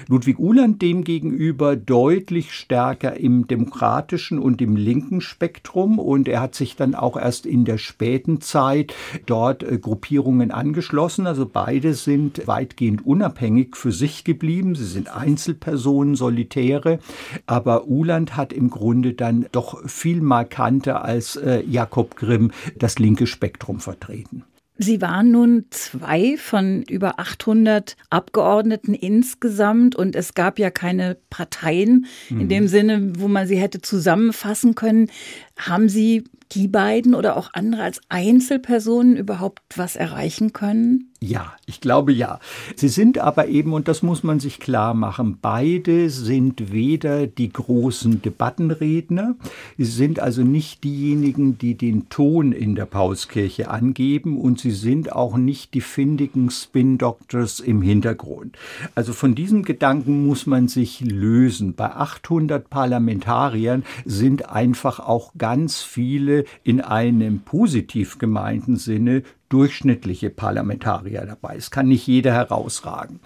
Ludwig 0.07 0.39
Uhland 0.39 0.81
demgegenüber 0.81 1.75
deutlich 1.75 2.53
stärker 2.53 3.17
im 3.17 3.47
demokratischen 3.47 4.39
und 4.39 4.61
im 4.61 4.75
linken 4.75 5.21
Spektrum 5.21 5.99
und 5.99 6.27
er 6.27 6.41
hat 6.41 6.55
sich 6.55 6.75
dann 6.75 6.95
auch 6.95 7.17
erst 7.17 7.45
in 7.45 7.65
der 7.65 7.77
späten 7.77 8.41
Zeit 8.41 8.93
dort 9.25 9.63
äh, 9.63 9.77
Gruppierungen 9.77 10.51
angeschlossen. 10.51 11.27
Also 11.27 11.45
beide 11.45 11.93
sind 11.93 12.47
weitgehend 12.47 13.05
unabhängig 13.05 13.75
für 13.75 13.91
sich 13.91 14.23
geblieben. 14.23 14.75
Sie 14.75 14.85
sind 14.85 15.15
Einzelpersonen, 15.15 16.15
Solitäre, 16.15 16.99
aber 17.45 17.87
Uhland 17.87 18.35
hat 18.35 18.53
im 18.53 18.69
Grunde 18.69 19.13
dann 19.13 19.45
doch 19.51 19.87
viel 19.87 20.21
markanter 20.21 21.03
als 21.03 21.35
äh, 21.35 21.63
Jakob 21.67 22.15
Grimm 22.15 22.51
das 22.77 22.99
linke 22.99 23.27
Spektrum 23.27 23.68
vertreten. 23.77 24.43
Sie 24.81 25.01
waren 25.01 25.31
nun 25.31 25.65
zwei 25.71 26.37
von 26.37 26.83
über 26.83 27.19
800 27.19 27.97
Abgeordneten 28.09 28.93
insgesamt 28.93 29.93
und 29.93 30.15
es 30.15 30.35
gab 30.35 30.57
ja 30.57 30.71
keine 30.71 31.17
Parteien 31.29 32.05
in 32.29 32.37
mhm. 32.37 32.49
dem 32.49 32.67
Sinne, 32.69 33.11
wo 33.19 33.27
man 33.27 33.45
sie 33.45 33.57
hätte 33.57 33.81
zusammenfassen 33.81 34.75
können. 34.75 35.11
Haben 35.57 35.89
Sie 35.89 36.23
die 36.51 36.67
beiden 36.67 37.13
oder 37.13 37.37
auch 37.37 37.51
andere 37.53 37.83
als 37.83 38.01
Einzelpersonen 38.09 39.17
überhaupt 39.17 39.61
was 39.75 39.95
erreichen 39.95 40.51
können? 40.53 41.05
Ja, 41.21 41.53
ich 41.65 41.81
glaube 41.81 42.13
ja. 42.13 42.39
Sie 42.77 42.87
sind 42.87 43.17
aber 43.17 43.49
eben, 43.49 43.73
und 43.73 43.89
das 43.89 44.03
muss 44.03 44.23
man 44.23 44.39
sich 44.39 44.59
klar 44.59 44.93
machen, 44.93 45.37
beide 45.41 46.09
sind 46.09 46.71
weder 46.71 47.27
die 47.27 47.51
großen 47.51 48.21
Debattenredner, 48.21 49.35
sie 49.77 49.83
sind 49.83 50.21
also 50.21 50.43
nicht 50.43 50.85
diejenigen, 50.85 51.57
die 51.57 51.75
den 51.75 52.07
Ton 52.07 52.53
in 52.53 52.75
der 52.75 52.85
Pauskirche 52.85 53.69
angeben 53.69 54.39
und 54.39 54.59
sie 54.61 54.71
sind 54.71 55.11
auch 55.11 55.35
nicht 55.35 55.73
die 55.73 55.81
findigen 55.81 56.49
Spin-Doctors 56.49 57.59
im 57.59 57.81
Hintergrund. 57.81 58.57
Also 58.95 59.11
von 59.11 59.35
diesem 59.35 59.63
Gedanken 59.63 60.25
muss 60.25 60.45
man 60.45 60.69
sich 60.69 61.01
lösen. 61.01 61.75
Bei 61.75 61.91
800 61.91 62.69
Parlamentariern 62.69 63.83
sind 64.05 64.49
einfach 64.49 65.01
auch 65.01 65.33
ganz 65.37 65.81
viele 65.81 66.38
viele 66.38 66.38
in 66.63 66.81
einem 66.81 67.41
positiv 67.41 68.17
gemeinten 68.17 68.77
Sinne 68.77 69.23
durchschnittliche 69.49 70.29
Parlamentarier 70.29 71.25
dabei. 71.25 71.55
Es 71.57 71.71
kann 71.71 71.87
nicht 71.87 72.05
jeder 72.05 72.33
herausragen. 72.33 73.19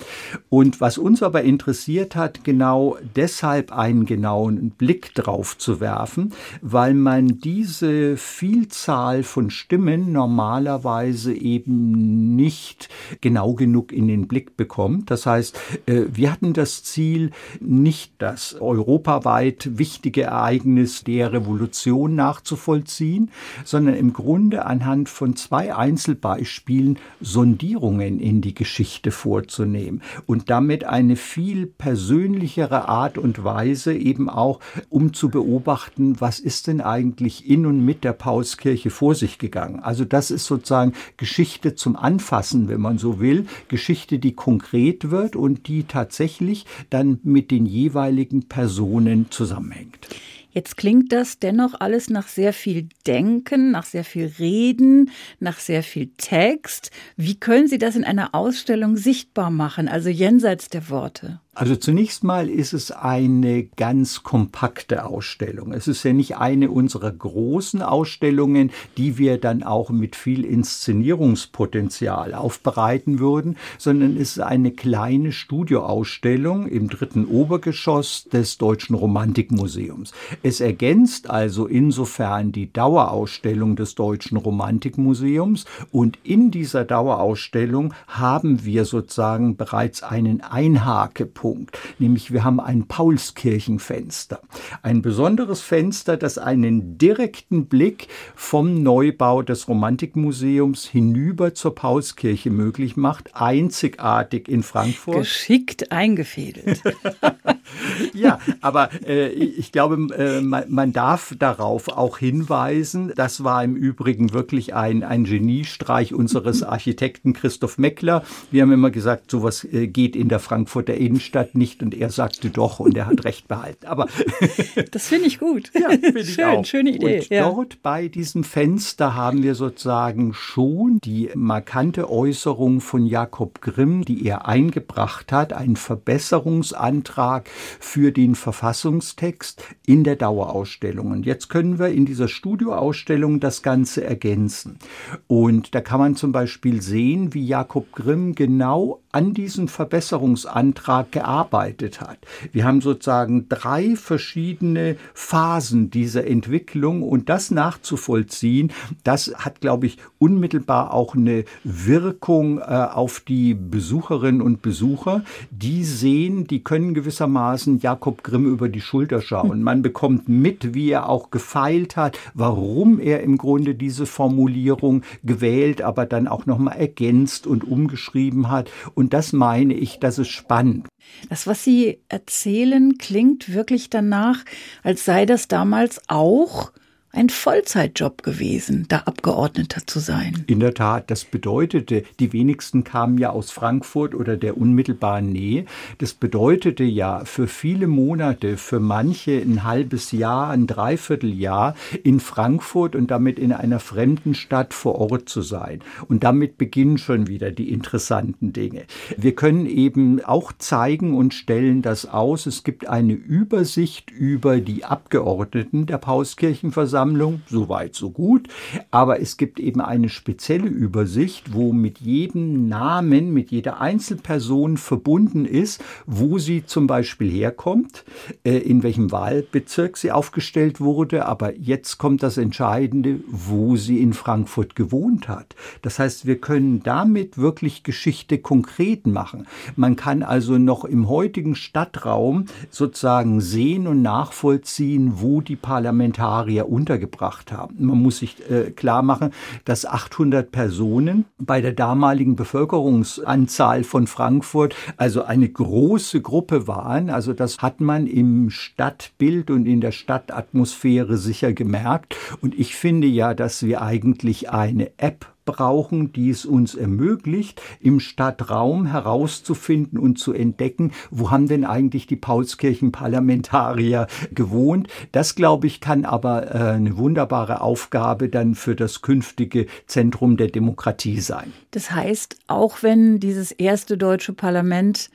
Und 0.50 0.82
was 0.82 0.98
uns 0.98 1.22
aber 1.22 1.44
interessiert 1.44 2.16
hat, 2.16 2.44
genau 2.44 2.98
deshalb 3.16 3.72
einen 3.72 4.06
genauen 4.06 4.72
Blick 4.72 5.14
drauf 5.16 5.58
zu 5.58 5.82
werfen, 5.82 6.34
weil 6.62 6.94
man 6.94 7.40
diese 7.40 8.16
Vielzahl 8.18 9.24
von 9.24 9.50
Stimmen 9.50 10.14
normalerweise 10.14 11.34
eben 11.34 12.36
nicht 12.36 12.90
genau 13.20 13.54
genug 13.54 13.92
in 13.92 14.08
den 14.08 14.28
Blick 14.28 14.56
bekommt. 14.56 15.12
Das 15.12 15.26
heißt, 15.26 15.60
äh, 15.86 16.04
wir 16.12 16.32
hatten 16.32 16.54
das 16.54 16.84
Ziel, 16.84 17.32
nicht 17.60 18.14
das 18.20 18.56
europaweit 18.60 19.78
wichtige 19.78 20.24
Ereignis 20.24 21.04
der 21.04 21.34
Revolution 21.34 22.16
nachzuvollziehen, 22.16 23.30
sondern 23.66 23.96
im 23.96 24.14
Grunde 24.14 24.66
anhand 24.66 25.10
von 25.10 25.36
zwei 25.36 25.76
Einzel 25.76 26.13
Einzelbeispielen 26.14 27.00
Sondierungen 27.22 28.20
in 28.20 28.42
die 28.42 28.54
Geschichte 28.54 29.12
vorzunehmen 29.12 30.02
und 30.26 30.50
damit 30.50 30.84
eine 30.84 31.16
viel 31.16 31.66
persönlichere 31.66 32.88
Art 32.88 33.18
und 33.18 33.44
Weise 33.44 33.94
eben 33.94 34.30
auch, 34.30 34.60
um 34.90 35.14
zu 35.14 35.30
beobachten, 35.30 36.20
was 36.20 36.40
ist 36.40 36.68
denn 36.68 36.82
eigentlich 36.82 37.50
in 37.50 37.66
und 37.66 37.84
mit 37.84 38.04
der 38.04 38.14
Paulskirche 38.14 38.90
vor 38.90 39.16
sich 39.16 39.38
gegangen. 39.38 39.80
Also 39.80 40.06
das 40.06 40.32
ist 40.32 40.46
sozusagen 40.46 40.94
Geschichte 41.18 41.76
zum 41.76 41.96
Anfassen, 41.96 42.68
wenn 42.68 42.82
man 42.82 42.98
so 42.98 43.20
will, 43.20 43.46
Geschichte, 43.68 44.20
die 44.20 44.34
konkret 44.34 45.10
wird 45.10 45.36
und 45.36 45.68
die 45.68 45.84
tatsächlich 45.84 46.66
dann 46.90 47.20
mit 47.24 47.52
den 47.52 47.66
jeweiligen 47.66 48.48
Personen 48.48 49.28
zusammenhängt. 49.30 50.08
Jetzt 50.54 50.78
klingt 50.78 51.12
das 51.12 51.40
dennoch 51.40 51.74
alles 51.80 52.12
nach 52.12 52.28
sehr 52.28 52.54
viel 52.54 52.88
Denken, 53.08 53.72
nach 53.72 53.86
sehr 53.86 54.04
viel 54.04 54.32
Reden, 54.38 55.10
nach 55.40 55.58
sehr 55.58 55.82
viel 55.82 56.12
Text. 56.18 56.92
Wie 57.18 57.40
können 57.40 57.68
Sie 57.68 57.80
das 57.80 57.96
in 57.96 58.04
einer 58.04 58.36
Ausstellung 58.36 58.96
sichtbar 58.96 59.50
machen, 59.50 59.88
also 59.88 60.10
jenseits 60.10 60.70
der 60.70 60.90
Worte? 60.90 61.42
Also 61.56 61.76
zunächst 61.76 62.24
mal 62.24 62.50
ist 62.50 62.74
es 62.74 62.90
eine 62.90 63.66
ganz 63.66 64.24
kompakte 64.24 65.06
Ausstellung. 65.06 65.72
Es 65.72 65.88
ist 65.88 66.02
ja 66.02 66.12
nicht 66.12 66.38
eine 66.38 66.72
unserer 66.72 67.12
großen 67.12 67.84
Ausstellungen, 67.84 68.72
die 68.98 69.20
wir 69.20 69.38
dann 69.38 69.62
auch 69.62 69.92
mit 69.92 70.16
viel 70.16 70.46
Inszenierungspotenzial 70.46 72.34
aufbereiten 72.34 73.20
würden, 73.20 73.58
sondern 73.78 74.18
es 74.18 74.32
ist 74.32 74.40
eine 74.40 74.72
kleine 74.72 75.32
Studioausstellung 75.32 76.68
im 76.68 76.90
dritten 76.90 77.26
Obergeschoss 77.26 78.24
des 78.34 78.58
Deutschen 78.58 78.96
Romantikmuseums. 78.96 80.12
Es 80.42 80.60
ergänzt 80.60 81.30
also 81.30 81.68
insofern 81.68 82.52
die 82.52 82.74
Dauerausstellung 82.74 83.76
des 83.76 83.94
Deutschen 83.94 84.38
Romantikmuseums 84.38 85.66
und 85.92 86.18
in 86.24 86.50
dieser 86.50 86.84
Dauerausstellung 86.84 87.94
haben 88.08 88.66
wir 88.66 88.86
sozusagen 88.86 89.56
bereits 89.56 90.02
einen 90.02 90.42
Einhakepunkt 90.42 91.43
Punkt, 91.44 91.78
nämlich 92.00 92.32
wir 92.32 92.46
haben 92.46 92.62
ein 92.62 92.88
Paulskirchenfenster. 92.88 94.40
Ein 94.82 95.02
besonderes 95.02 95.60
Fenster, 95.60 96.16
das 96.16 96.38
einen 96.38 96.98
direkten 96.98 97.66
Blick 97.66 98.08
vom 98.34 98.82
Neubau 98.82 99.42
des 99.42 99.68
Romantikmuseums 99.68 100.86
hinüber 100.86 101.54
zur 101.54 101.76
Paulskirche 101.76 102.50
möglich 102.50 102.96
macht, 102.96 103.36
einzigartig 103.36 104.48
in 104.48 104.64
Frankfurt. 104.64 105.18
Geschickt 105.18 105.92
eingefädelt. 105.92 106.82
ja, 108.14 108.40
aber 108.62 108.90
äh, 109.06 109.30
ich 109.30 109.72
glaube, 109.72 109.96
äh, 110.16 110.42
man, 110.42 110.66
man, 110.70 110.94
darf 110.94 111.36
darauf 111.38 111.88
auch 111.90 112.18
hinweisen, 112.18 113.14
das 113.16 113.44
war 113.44 113.64
im 113.64 113.76
Übrigen 113.76 114.34
wirklich 114.34 114.74
ein, 114.74 115.04
ein 115.04 115.24
Geniestreich 115.24 116.14
unseres 116.14 116.64
Architekten 116.64 117.34
Christoph 117.34 117.78
Meckler. 117.78 118.24
Wir 118.52 118.62
haben 118.62 118.72
immer 118.72 118.92
gesagt, 118.92 119.32
sowas 119.32 119.64
äh, 119.64 119.88
geht 119.88 120.16
in 120.16 120.30
der 120.30 120.40
Frankfurter 120.40 120.94
Innenstadt 120.94 121.44
Stadt 121.44 121.56
nicht 121.56 121.82
und 121.82 121.96
er 121.96 122.10
sagte 122.10 122.50
doch 122.50 122.80
und 122.80 122.96
er 122.96 123.08
hat 123.08 123.26
recht 123.26 123.48
behalten. 123.48 123.88
Aber 123.88 124.08
das 124.92 125.08
finde 125.08 125.28
ich 125.28 125.40
gut. 125.40 125.72
Ja, 125.74 125.90
finde 125.90 126.20
ich 126.20 126.34
Schön, 126.36 126.46
auch. 126.46 126.66
Schöne 126.66 126.92
Idee. 126.92 127.20
Und 127.22 127.30
ja. 127.30 127.50
dort 127.50 127.82
bei 127.82 128.08
diesem 128.08 128.44
Fenster 128.44 129.16
haben 129.16 129.44
wir 129.44 129.56
sozusagen 129.56 130.34
schon 130.34 131.00
die 131.04 131.30
markante 131.34 132.10
Äußerung 132.10 132.82
von 132.82 133.06
Jakob 133.06 133.62
Grimm, 133.62 134.06
die 134.06 134.26
er 134.26 134.48
eingebracht 134.48 135.32
hat, 135.32 135.54
einen 135.54 135.76
Verbesserungsantrag 135.76 137.50
für 137.80 138.12
den 138.12 138.36
Verfassungstext 138.36 139.64
in 139.86 140.04
der 140.04 140.16
Dauerausstellung. 140.16 141.12
Und 141.12 141.26
jetzt 141.26 141.50
können 141.50 141.80
wir 141.80 141.90
in 141.90 142.06
dieser 142.06 142.28
Studioausstellung 142.28 143.40
das 143.40 143.62
Ganze 143.62 144.04
ergänzen. 144.04 144.80
Und 145.28 145.76
da 145.76 145.82
kann 145.82 146.00
man 146.00 146.16
zum 146.16 146.32
Beispiel 146.32 146.82
sehen, 146.82 147.34
wie 147.34 147.46
Jakob 147.46 147.92
Grimm 147.92 148.36
genau 148.36 149.03
an 149.14 149.34
diesem 149.34 149.68
Verbesserungsantrag 149.68 151.12
gearbeitet 151.12 152.02
hat. 152.02 152.18
Wir 152.52 152.66
haben 152.66 152.82
sozusagen 152.82 153.48
drei 153.48 153.96
verschiedene 153.96 154.98
Phasen 155.14 155.92
dieser 155.92 156.26
Entwicklung 156.26 157.04
und 157.04 157.30
das 157.30 157.52
nachzuvollziehen, 157.52 158.72
das 159.04 159.34
hat, 159.38 159.62
glaube 159.62 159.86
ich, 159.86 159.98
unmittelbar 160.18 160.94
auch 160.94 161.16
eine 161.16 161.46
Wirkung 161.64 162.58
äh, 162.58 162.64
auf 162.64 163.20
die 163.20 163.54
Besucherinnen 163.54 164.42
und 164.42 164.62
Besucher. 164.62 165.24
Die 165.52 165.84
sehen, 165.84 166.48
die 166.48 166.64
können 166.64 166.94
gewissermaßen 166.94 167.80
Jakob 167.80 168.24
Grimm 168.24 168.46
über 168.46 168.68
die 168.68 168.82
Schulter 168.82 169.22
schauen. 169.22 169.62
Man 169.62 169.82
bekommt 169.84 170.28
mit, 170.28 170.74
wie 170.74 170.90
er 170.90 171.08
auch 171.08 171.30
gefeilt 171.30 171.98
hat, 171.98 172.18
warum 172.34 173.00
er 173.00 173.22
im 173.22 173.38
Grunde 173.38 173.76
diese 173.76 174.06
Formulierung 174.06 175.04
gewählt, 175.24 175.82
aber 175.82 176.06
dann 176.06 176.28
auch 176.28 176.46
nochmal 176.46 176.78
ergänzt 176.78 177.46
und 177.46 177.64
umgeschrieben 177.64 178.50
hat. 178.50 178.72
Und 178.96 179.03
das 179.10 179.34
meine 179.34 179.74
ich, 179.74 180.00
das 180.00 180.20
ist 180.20 180.30
spannend. 180.30 180.88
Das, 181.30 181.48
was 181.48 181.64
Sie 181.64 182.00
erzählen, 182.10 182.98
klingt 182.98 183.54
wirklich 183.54 183.90
danach, 183.90 184.44
als 184.84 185.06
sei 185.06 185.26
das 185.26 185.48
damals 185.48 186.02
auch 186.08 186.72
ein 187.16 187.30
Vollzeitjob 187.30 188.24
gewesen, 188.24 188.88
da 188.90 189.04
Abgeordneter 189.06 189.86
zu 189.86 190.00
sein. 190.00 190.44
In 190.48 190.60
der 190.60 190.74
Tat, 190.74 191.12
das 191.12 191.26
bedeutete, 191.26 192.04
die 192.20 192.34
wenigsten 192.34 192.84
kamen 192.84 193.20
ja 193.20 193.30
aus 193.30 193.52
Frankfurt 193.52 194.16
oder 194.16 194.36
der 194.36 194.58
unmittelbaren 194.58 195.32
Nähe. 195.32 195.66
Das 196.00 196.16
bedeutete 196.16 196.84
ja 196.84 197.24
für 197.24 197.48
viele 197.48 197.86
Monate, 197.86 198.58
für 198.58 198.80
manche 198.80 199.40
ein 199.40 199.64
halbes 199.64 200.12
Jahr, 200.12 200.50
ein 200.50 200.66
Dreivierteljahr 200.66 201.76
in 202.04 202.20
Frankfurt 202.20 202.96
und 202.96 203.12
damit 203.12 203.38
in 203.38 203.54
einer 203.54 203.80
fremden 203.80 204.34
Stadt 204.34 204.74
vor 204.74 204.96
Ort 204.96 205.30
zu 205.30 205.44
sein. 205.44 205.82
Und 206.08 206.24
damit 206.24 206.58
beginnen 206.58 206.98
schon 206.98 207.28
wieder 207.28 207.52
die 207.52 207.70
interessanten 207.70 208.54
Dinge. 208.54 208.86
Wir 209.18 209.36
können 209.36 209.68
eben 209.68 210.20
auch 210.26 210.52
zeigen 210.58 211.16
und 211.16 211.36
stellen 211.36 211.84
das 211.84 212.08
aus. 212.08 212.48
Es 212.48 212.64
gibt 212.64 212.88
eine 212.88 213.14
Übersicht 213.14 214.10
über 214.10 214.60
die 214.60 214.84
Abgeordneten 214.84 215.86
der 215.86 216.00
Pauskirchenversammlung 216.00 217.03
Sammlung, 217.04 217.42
so 217.48 217.68
weit, 217.68 217.96
so 217.96 218.12
gut. 218.12 218.48
Aber 218.90 219.20
es 219.20 219.36
gibt 219.36 219.60
eben 219.60 219.82
eine 219.82 220.08
spezielle 220.08 220.70
Übersicht, 220.70 221.54
wo 221.54 221.74
mit 221.74 222.00
jedem 222.00 222.70
Namen, 222.70 223.34
mit 223.34 223.52
jeder 223.52 223.82
Einzelperson 223.82 224.78
verbunden 224.78 225.44
ist, 225.44 225.84
wo 226.06 226.38
sie 226.38 226.66
zum 226.66 226.88
Beispiel 226.88 227.30
herkommt, 227.30 228.06
äh, 228.46 228.58
in 228.58 228.84
welchem 228.84 229.12
Wahlbezirk 229.12 229.98
sie 229.98 230.14
aufgestellt 230.14 230.80
wurde. 230.80 231.26
Aber 231.26 231.58
jetzt 231.58 231.98
kommt 231.98 232.24
das 232.24 232.38
Entscheidende, 232.38 233.20
wo 233.28 233.76
sie 233.76 234.02
in 234.02 234.14
Frankfurt 234.14 234.74
gewohnt 234.74 235.28
hat. 235.28 235.58
Das 235.82 236.00
heißt, 236.00 236.26
wir 236.26 236.40
können 236.40 236.84
damit 236.84 237.38
wirklich 237.38 237.84
Geschichte 237.84 238.38
konkret 238.38 239.08
machen. 239.08 239.46
Man 239.76 239.98
kann 239.98 240.24
also 240.24 240.58
noch 240.58 240.86
im 240.86 241.10
heutigen 241.10 241.56
Stadtraum 241.56 242.46
sozusagen 242.70 243.42
sehen 243.42 243.88
und 243.88 244.02
nachvollziehen, 244.02 245.16
wo 245.16 245.42
die 245.42 245.58
Parlamentarier 245.58 246.70
unter 246.70 246.93
untergebracht 246.94 247.52
haben. 247.52 247.86
Man 247.86 248.02
muss 248.02 248.20
sich 248.20 248.50
äh, 248.50 248.72
klar 248.72 249.02
machen, 249.02 249.32
dass 249.66 249.86
800 249.86 250.52
Personen 250.52 251.26
bei 251.38 251.62
der 251.62 251.74
damaligen 251.74 252.36
Bevölkerungsanzahl 252.36 253.84
von 253.84 254.08
Frankfurt 254.08 254.76
also 254.98 255.24
eine 255.24 255.50
große 255.50 256.22
Gruppe 256.22 256.68
waren. 256.68 257.10
Also 257.10 257.34
das 257.34 257.60
hat 257.60 257.82
man 257.82 258.08
im 258.08 258.50
Stadtbild 258.50 259.50
und 259.50 259.66
in 259.66 259.82
der 259.82 259.92
Stadtatmosphäre 259.92 261.18
sicher 261.18 261.54
gemerkt. 261.54 262.16
Und 262.42 262.58
ich 262.58 262.76
finde 262.76 263.08
ja, 263.08 263.34
dass 263.34 263.64
wir 263.64 263.82
eigentlich 263.82 264.52
eine 264.52 264.92
App 264.98 265.33
brauchen, 265.46 266.14
die 266.14 266.30
es 266.30 266.46
uns 266.46 266.76
ermöglicht, 266.76 267.62
im 267.80 268.00
Stadtraum 268.00 268.86
herauszufinden 268.86 270.00
und 270.00 270.18
zu 270.18 270.34
entdecken, 270.34 270.92
wo 271.12 271.32
haben 271.32 271.48
denn 271.48 271.66
eigentlich 271.66 272.08
die 272.08 272.16
Paulskirchenparlamentarier 272.16 274.08
gewohnt. 274.32 274.88
Das, 275.12 275.36
glaube 275.36 275.68
ich, 275.68 275.82
kann 275.82 276.06
aber 276.06 276.54
äh, 276.54 276.74
eine 276.74 276.98
wunderbare 276.98 277.62
Aufgabe 277.62 278.30
dann 278.30 278.56
für 278.56 278.76
das 278.76 279.02
künftige 279.02 279.68
Zentrum 279.88 280.38
der 280.38 280.48
Demokratie 280.48 281.20
sein. 281.20 281.54
Das 281.72 281.92
heißt, 281.92 282.38
auch 282.48 282.84
wenn 282.84 283.20
dieses 283.20 283.52
erste 283.52 283.98
deutsche 283.98 284.34
Parlament 284.34 285.10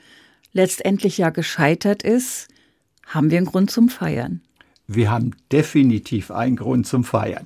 letztendlich 0.53 1.19
ja 1.19 1.31
gescheitert 1.31 2.03
ist, 2.03 2.49
haben 3.07 3.31
wir 3.31 3.39
einen 3.39 3.47
Grund 3.47 3.71
zum 3.71 3.89
Feiern. 3.89 4.43
Wir 4.89 5.11
haben 5.11 5.33
definitiv 5.53 6.31
einen 6.31 6.57
Grund 6.57 6.87
zum 6.87 7.05
Feiern. 7.05 7.45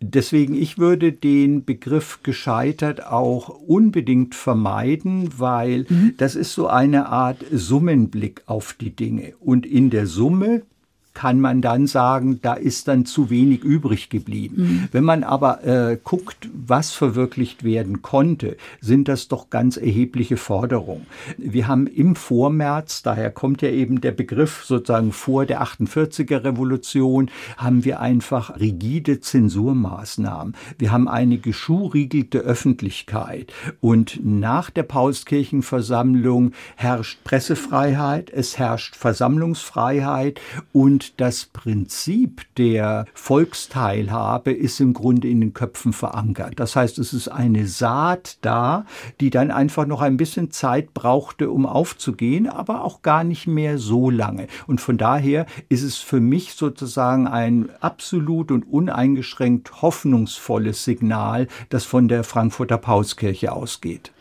Deswegen, 0.00 0.54
ich 0.54 0.76
würde 0.76 1.12
den 1.12 1.64
Begriff 1.64 2.18
gescheitert 2.24 3.06
auch 3.06 3.48
unbedingt 3.48 4.34
vermeiden, 4.34 5.30
weil 5.38 5.86
mhm. 5.88 6.14
das 6.16 6.34
ist 6.34 6.52
so 6.52 6.66
eine 6.66 7.06
Art 7.06 7.44
Summenblick 7.52 8.42
auf 8.46 8.72
die 8.72 8.90
Dinge. 8.90 9.34
Und 9.38 9.66
in 9.66 9.90
der 9.90 10.08
Summe 10.08 10.62
kann 11.20 11.38
man 11.38 11.60
dann 11.60 11.86
sagen, 11.86 12.40
da 12.40 12.54
ist 12.54 12.88
dann 12.88 13.04
zu 13.04 13.28
wenig 13.28 13.62
übrig 13.62 14.08
geblieben. 14.08 14.56
Mhm. 14.56 14.88
Wenn 14.90 15.04
man 15.04 15.22
aber 15.22 15.62
äh, 15.64 15.98
guckt, 16.02 16.48
was 16.54 16.92
verwirklicht 16.92 17.62
werden 17.62 18.00
konnte, 18.00 18.56
sind 18.80 19.06
das 19.06 19.28
doch 19.28 19.50
ganz 19.50 19.76
erhebliche 19.76 20.38
Forderungen. 20.38 21.04
Wir 21.36 21.68
haben 21.68 21.86
im 21.86 22.16
Vormärz, 22.16 23.02
daher 23.02 23.30
kommt 23.30 23.60
ja 23.60 23.68
eben 23.68 24.00
der 24.00 24.12
Begriff 24.12 24.64
sozusagen 24.64 25.12
vor 25.12 25.44
der 25.44 25.60
48er 25.60 26.42
Revolution, 26.42 27.30
haben 27.58 27.84
wir 27.84 28.00
einfach 28.00 28.58
rigide 28.58 29.20
Zensurmaßnahmen. 29.20 30.54
Wir 30.78 30.90
haben 30.90 31.06
eine 31.06 31.36
geschuriegelte 31.36 32.38
Öffentlichkeit 32.38 33.52
und 33.82 34.20
nach 34.24 34.70
der 34.70 34.84
Paulskirchenversammlung 34.84 36.52
herrscht 36.76 37.22
Pressefreiheit, 37.24 38.30
es 38.30 38.56
herrscht 38.56 38.96
Versammlungsfreiheit 38.96 40.40
und 40.72 41.09
das 41.16 41.46
Prinzip 41.46 42.42
der 42.56 43.06
Volksteilhabe 43.14 44.52
ist 44.52 44.80
im 44.80 44.92
Grunde 44.92 45.28
in 45.28 45.40
den 45.40 45.54
Köpfen 45.54 45.92
verankert. 45.92 46.54
Das 46.56 46.76
heißt, 46.76 46.98
es 46.98 47.12
ist 47.12 47.28
eine 47.28 47.66
Saat 47.66 48.38
da, 48.42 48.84
die 49.20 49.30
dann 49.30 49.50
einfach 49.50 49.86
noch 49.86 50.00
ein 50.00 50.16
bisschen 50.16 50.50
Zeit 50.50 50.94
brauchte, 50.94 51.50
um 51.50 51.66
aufzugehen, 51.66 52.48
aber 52.48 52.84
auch 52.84 53.02
gar 53.02 53.24
nicht 53.24 53.46
mehr 53.46 53.78
so 53.78 54.10
lange. 54.10 54.46
Und 54.66 54.80
von 54.80 54.98
daher 54.98 55.46
ist 55.68 55.82
es 55.82 55.96
für 55.96 56.20
mich 56.20 56.54
sozusagen 56.54 57.26
ein 57.26 57.70
absolut 57.80 58.50
und 58.50 58.64
uneingeschränkt 58.70 59.82
hoffnungsvolles 59.82 60.84
Signal, 60.84 61.48
das 61.68 61.84
von 61.84 62.08
der 62.08 62.24
Frankfurter 62.24 62.78
Pauskirche 62.78 63.52
ausgeht 63.52 64.12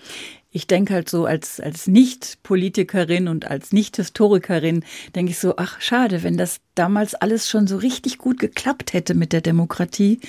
ich 0.51 0.67
denke 0.67 0.95
halt 0.95 1.09
so 1.09 1.25
als, 1.25 1.59
als 1.59 1.87
Nicht-Politikerin 1.87 3.27
und 3.27 3.45
als 3.45 3.71
Nicht-Historikerin, 3.71 4.83
denke 5.15 5.31
ich 5.31 5.39
so, 5.39 5.55
ach 5.57 5.79
schade, 5.79 6.23
wenn 6.23 6.37
das 6.37 6.59
damals 6.75 7.13
alles 7.13 7.47
schon 7.47 7.67
so 7.67 7.77
richtig 7.77 8.17
gut 8.17 8.39
geklappt 8.39 8.93
hätte 8.93 9.13
mit 9.13 9.31
der 9.31 9.41
Demokratie, 9.41 10.19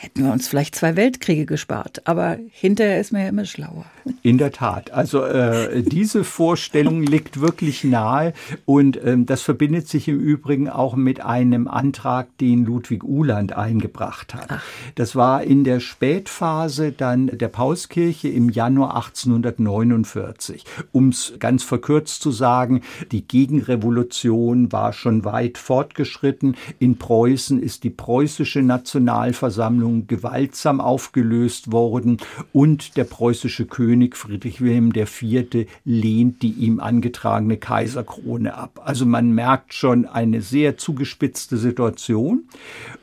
hätten 0.00 0.24
wir 0.24 0.32
uns 0.32 0.48
vielleicht 0.48 0.74
zwei 0.74 0.96
Weltkriege 0.96 1.44
gespart. 1.44 2.06
Aber 2.06 2.38
hinterher 2.52 2.98
ist 2.98 3.12
man 3.12 3.20
ja 3.20 3.28
immer 3.28 3.44
schlauer. 3.44 3.84
In 4.22 4.38
der 4.38 4.50
Tat. 4.50 4.92
Also 4.92 5.22
äh, 5.22 5.82
diese 5.82 6.24
Vorstellung 6.24 7.02
liegt 7.02 7.42
wirklich 7.42 7.84
nahe 7.84 8.32
und 8.64 8.98
ähm, 9.04 9.26
das 9.26 9.42
verbindet 9.42 9.88
sich 9.88 10.08
im 10.08 10.18
Übrigen 10.18 10.70
auch 10.70 10.96
mit 10.96 11.20
einem 11.20 11.68
Antrag, 11.68 12.28
den 12.38 12.64
Ludwig 12.64 13.04
Uhland 13.04 13.52
eingebracht 13.52 14.32
hat. 14.32 14.46
Ach. 14.48 14.62
Das 14.94 15.16
war 15.16 15.42
in 15.42 15.64
der 15.64 15.80
Spätphase 15.80 16.92
dann 16.92 17.26
der 17.26 17.48
Paulskirche 17.48 18.28
im 18.28 18.48
Januar 18.48 18.96
1849. 18.96 20.64
Um 20.92 21.10
es 21.10 21.34
ganz 21.38 21.62
verkürzt 21.62 22.22
zu 22.22 22.30
sagen, 22.30 22.80
die 23.12 23.28
Gegenrevolution 23.28 24.72
war 24.72 24.94
schon 24.94 25.26
weit 25.26 25.58
fortgeschritten. 25.58 26.56
In 26.78 26.96
Preußen 26.96 27.62
ist 27.62 27.84
die 27.84 27.90
preußische 27.90 28.62
Nationalversammlung 28.62 29.89
Verfassung 29.90 30.06
gewaltsam 30.06 30.80
aufgelöst 30.80 31.72
worden 31.72 32.18
und 32.52 32.96
der 32.96 33.04
preußische 33.04 33.66
König 33.66 34.16
Friedrich 34.16 34.60
Wilhelm 34.60 34.92
IV. 34.94 35.66
lehnt 35.84 36.42
die 36.42 36.52
ihm 36.52 36.80
angetragene 36.80 37.56
Kaiserkrone 37.56 38.54
ab. 38.54 38.80
Also 38.84 39.06
man 39.06 39.32
merkt 39.32 39.74
schon 39.74 40.06
eine 40.06 40.42
sehr 40.42 40.76
zugespitzte 40.76 41.56
Situation. 41.56 42.44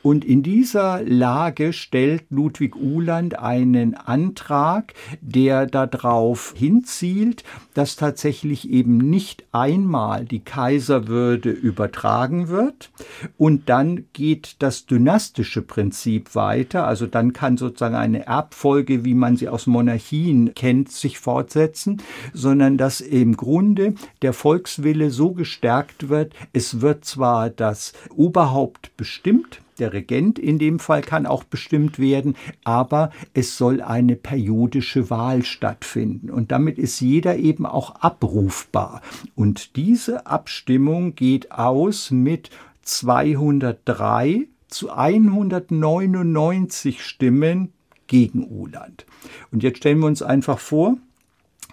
Und 0.02 0.23
in 0.23 0.43
dieser 0.43 1.02
Lage 1.04 1.73
stellt 1.73 2.26
Ludwig 2.30 2.76
Uhland 2.76 3.39
einen 3.39 3.95
Antrag, 3.95 4.93
der 5.21 5.65
darauf 5.65 6.54
hinzielt, 6.56 7.43
dass 7.73 7.95
tatsächlich 7.95 8.69
eben 8.69 8.97
nicht 8.97 9.45
einmal 9.52 10.26
die 10.26 10.39
Kaiserwürde 10.39 11.50
übertragen 11.50 12.47
wird 12.47 12.91
und 13.38 13.69
dann 13.69 14.06
geht 14.13 14.56
das 14.60 14.86
dynastische 14.86 15.62
Prinzip 15.62 16.36
weiter 16.36 16.77
weiter. 16.78 16.88
Also 16.88 17.08
dann 17.08 17.34
kann 17.34 17.58
sozusagen 17.58 17.96
eine 17.96 18.26
Erbfolge, 18.26 19.04
wie 19.06 19.16
man 19.16 19.38
sie 19.38 19.50
aus 19.50 19.68
Monarchien 19.68 20.54
kennt, 20.54 20.92
sich 20.92 21.20
fortsetzen, 21.20 22.02
sondern 22.34 22.78
dass 22.78 23.02
im 23.02 23.36
Grunde 23.36 23.96
der 24.22 24.34
Volkswille 24.34 25.10
so 25.10 25.32
gestärkt 25.32 26.10
wird, 26.10 26.34
es 26.54 26.82
wird 26.82 27.06
zwar 27.06 27.50
das 27.50 27.94
Oberhaupt 28.16 28.96
bestimmt, 28.98 29.62
der 29.80 29.94
Regent 29.94 30.40
in 30.40 30.58
dem 30.58 30.80
Fall 30.80 31.02
kann 31.02 31.28
auch 31.28 31.44
bestimmt 31.44 32.00
werden, 32.00 32.36
aber 32.63 33.12
es 33.36 33.58
soll 33.58 33.80
eine 33.80 34.16
periodische 34.16 35.12
Wahl 35.12 35.44
stattfinden. 35.44 36.32
Und 36.32 36.52
damit 36.52 36.80
ist 36.80 37.00
jeder 37.00 37.38
eben 37.38 37.68
auch 37.68 37.92
abrufbar. 38.02 39.04
Und 39.36 39.76
diese 39.76 40.26
Abstimmung 40.26 41.13
geht 41.13 41.52
aus 41.52 42.10
mit 42.10 42.50
203 42.82 44.48
zu 44.67 44.91
199 44.91 47.03
Stimmen 47.03 47.73
gegen 48.08 48.47
Uland. 48.49 49.06
Und 49.51 49.63
jetzt 49.63 49.77
stellen 49.77 49.99
wir 49.99 50.08
uns 50.08 50.21
einfach 50.21 50.60
vor, 50.60 50.97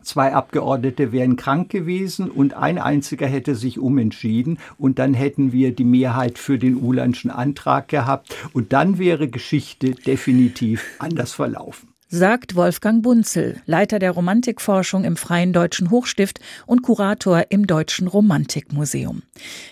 zwei 0.02 0.34
Abgeordnete 0.34 1.12
wären 1.12 1.36
krank 1.36 1.70
gewesen 1.70 2.30
und 2.30 2.54
ein 2.54 2.78
einziger 2.78 3.26
hätte 3.26 3.54
sich 3.54 3.78
umentschieden. 3.78 4.58
Und 4.78 4.98
dann 4.98 5.14
hätten 5.14 5.52
wir 5.52 5.74
die 5.74 5.84
Mehrheit 5.84 6.38
für 6.38 6.58
den 6.58 6.76
Ulandschen 6.76 7.30
Antrag 7.30 7.88
gehabt. 7.88 8.36
Und 8.52 8.72
dann 8.72 8.98
wäre 8.98 9.28
Geschichte 9.28 9.92
definitiv 9.92 10.84
anders 10.98 11.32
verlaufen 11.32 11.93
sagt 12.08 12.54
Wolfgang 12.54 13.02
Bunzel, 13.02 13.60
Leiter 13.66 13.98
der 13.98 14.12
Romantikforschung 14.12 15.04
im 15.04 15.16
Freien 15.16 15.52
Deutschen 15.52 15.90
Hochstift 15.90 16.40
und 16.66 16.82
Kurator 16.82 17.44
im 17.50 17.66
Deutschen 17.66 18.08
Romantikmuseum. 18.08 19.22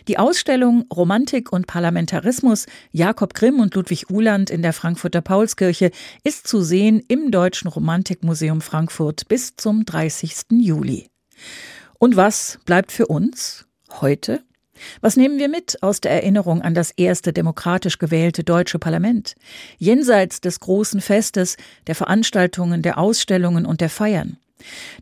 Die 0.08 0.18
Ausstellung 0.18 0.86
Romantik 0.94 1.52
und 1.52 1.66
Parlamentarismus 1.66 2.66
Jakob 2.90 3.34
Grimm 3.34 3.60
und 3.60 3.74
Ludwig 3.74 4.10
Uhland 4.10 4.50
in 4.50 4.62
der 4.62 4.72
Frankfurter 4.72 5.20
Paulskirche 5.20 5.90
ist 6.24 6.46
zu 6.46 6.62
sehen 6.62 7.02
im 7.08 7.30
Deutschen 7.30 7.68
Romantikmuseum 7.68 8.60
Frankfurt 8.60 9.28
bis 9.28 9.56
zum 9.56 9.84
30. 9.84 10.32
Juli. 10.50 11.08
Und 11.98 12.16
was 12.16 12.58
bleibt 12.64 12.92
für 12.92 13.06
uns 13.06 13.66
heute? 14.00 14.42
Was 15.00 15.16
nehmen 15.16 15.38
wir 15.38 15.48
mit 15.48 15.82
aus 15.82 16.00
der 16.00 16.12
Erinnerung 16.12 16.62
an 16.62 16.74
das 16.74 16.90
erste 16.90 17.32
demokratisch 17.32 17.98
gewählte 17.98 18.44
deutsche 18.44 18.78
Parlament? 18.78 19.34
Jenseits 19.78 20.40
des 20.40 20.60
großen 20.60 21.00
Festes, 21.00 21.56
der 21.86 21.94
Veranstaltungen, 21.94 22.82
der 22.82 22.98
Ausstellungen 22.98 23.66
und 23.66 23.80
der 23.80 23.90
Feiern. 23.90 24.38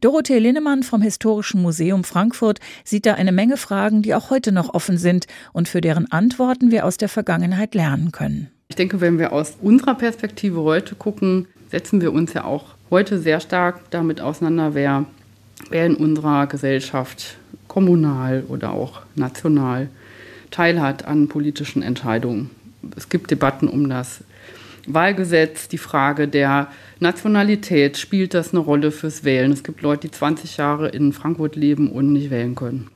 Dorothee 0.01 0.39
Linnemann 0.39 0.83
vom 0.83 1.03
Historischen 1.03 1.63
Museum 1.63 2.05
Frankfurt 2.05 2.61
sieht 2.85 3.07
da 3.07 3.15
eine 3.15 3.33
Menge 3.33 3.57
Fragen, 3.57 4.03
die 4.03 4.15
auch 4.15 4.31
heute 4.31 4.53
noch 4.53 4.73
offen 4.73 4.99
sind 4.99 5.27
und 5.53 5.69
für 5.69 5.81
deren 5.81 6.11
Antworten 6.11 6.71
wir 6.71 6.87
aus 6.87 6.97
der 6.97 7.09
Vergangenheit 7.09 7.75
lernen 7.75 8.13
können. 8.13 8.51
Ich 8.69 8.77
denke, 8.77 9.01
wenn 9.01 9.19
wir 9.19 9.33
aus 9.33 9.57
unserer 9.61 9.95
Perspektive 9.95 10.63
heute 10.63 10.95
gucken, 10.95 11.47
setzen 11.71 12.01
wir 12.01 12.13
uns 12.13 12.33
ja 12.33 12.45
auch 12.45 12.77
heute 12.91 13.19
sehr 13.19 13.41
stark 13.41 13.91
damit 13.91 14.21
auseinander, 14.21 14.75
wer, 14.75 15.07
wer 15.71 15.87
in 15.87 15.97
unserer 15.97 16.47
Gesellschaft 16.47 17.39
kommunal 17.69 18.45
oder 18.49 18.73
auch 18.73 19.03
national 19.15 19.89
teilhat 20.51 21.05
an 21.05 21.29
politischen 21.29 21.83
Entscheidungen. 21.83 22.51
Es 22.97 23.09
gibt 23.09 23.31
Debatten 23.31 23.69
um 23.69 23.89
das 23.89 24.25
Wahlgesetz, 24.87 25.69
die 25.69 25.79
Frage 25.79 26.27
der 26.27 26.69
Nationalität, 26.99 27.97
spielt 27.97 28.35
das 28.35 28.53
eine 28.53 28.61
Rolle 28.61 28.91
fürs 28.91 29.25
Wählen? 29.25 29.53
Es 29.53 29.63
gibt 29.63 29.83
Leute, 29.83 30.09
die 30.09 30.11
20 30.11 30.57
Jahre 30.57 30.89
in 30.89 31.13
Frankfurt 31.13 31.57
leben 31.57 31.91
und 31.91 32.13
nicht 32.13 32.31
wählen 32.31 32.55
können, 32.55 32.89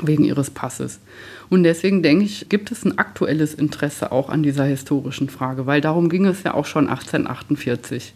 wegen 0.00 0.24
ihres 0.24 0.50
Passes. 0.50 1.00
Und 1.50 1.64
deswegen 1.64 2.02
denke 2.02 2.24
ich, 2.24 2.48
gibt 2.48 2.72
es 2.72 2.84
ein 2.84 2.98
aktuelles 2.98 3.54
Interesse 3.54 4.12
auch 4.12 4.30
an 4.30 4.42
dieser 4.42 4.64
historischen 4.64 5.28
Frage, 5.28 5.66
weil 5.66 5.80
darum 5.80 6.08
ging 6.08 6.24
es 6.24 6.42
ja 6.44 6.54
auch 6.54 6.66
schon 6.66 6.88
1848. 6.88 8.14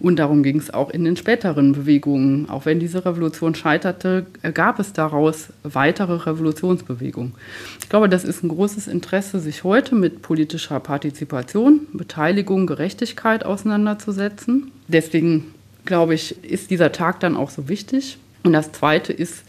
Und 0.00 0.18
darum 0.18 0.42
ging 0.42 0.58
es 0.58 0.72
auch 0.72 0.90
in 0.90 1.04
den 1.04 1.16
späteren 1.16 1.72
Bewegungen. 1.72 2.48
Auch 2.48 2.66
wenn 2.66 2.80
diese 2.80 3.04
Revolution 3.04 3.54
scheiterte, 3.54 4.26
gab 4.54 4.78
es 4.78 4.92
daraus 4.92 5.48
weitere 5.62 6.14
Revolutionsbewegungen. 6.14 7.34
Ich 7.80 7.88
glaube, 7.88 8.08
das 8.08 8.24
ist 8.24 8.44
ein 8.44 8.48
großes 8.48 8.86
Interesse, 8.86 9.40
sich 9.40 9.64
heute 9.64 9.94
mit 9.94 10.22
politischer 10.22 10.80
Partizipation, 10.80 11.80
Beteiligung, 11.92 12.66
Gerechtigkeit 12.66 13.44
auseinanderzusetzen. 13.44 14.70
Deswegen, 14.86 15.54
glaube 15.84 16.14
ich, 16.14 16.44
ist 16.44 16.70
dieser 16.70 16.92
Tag 16.92 17.20
dann 17.20 17.36
auch 17.36 17.50
so 17.50 17.68
wichtig. 17.68 18.18
Und 18.44 18.52
das 18.52 18.72
Zweite 18.72 19.12
ist, 19.12 19.44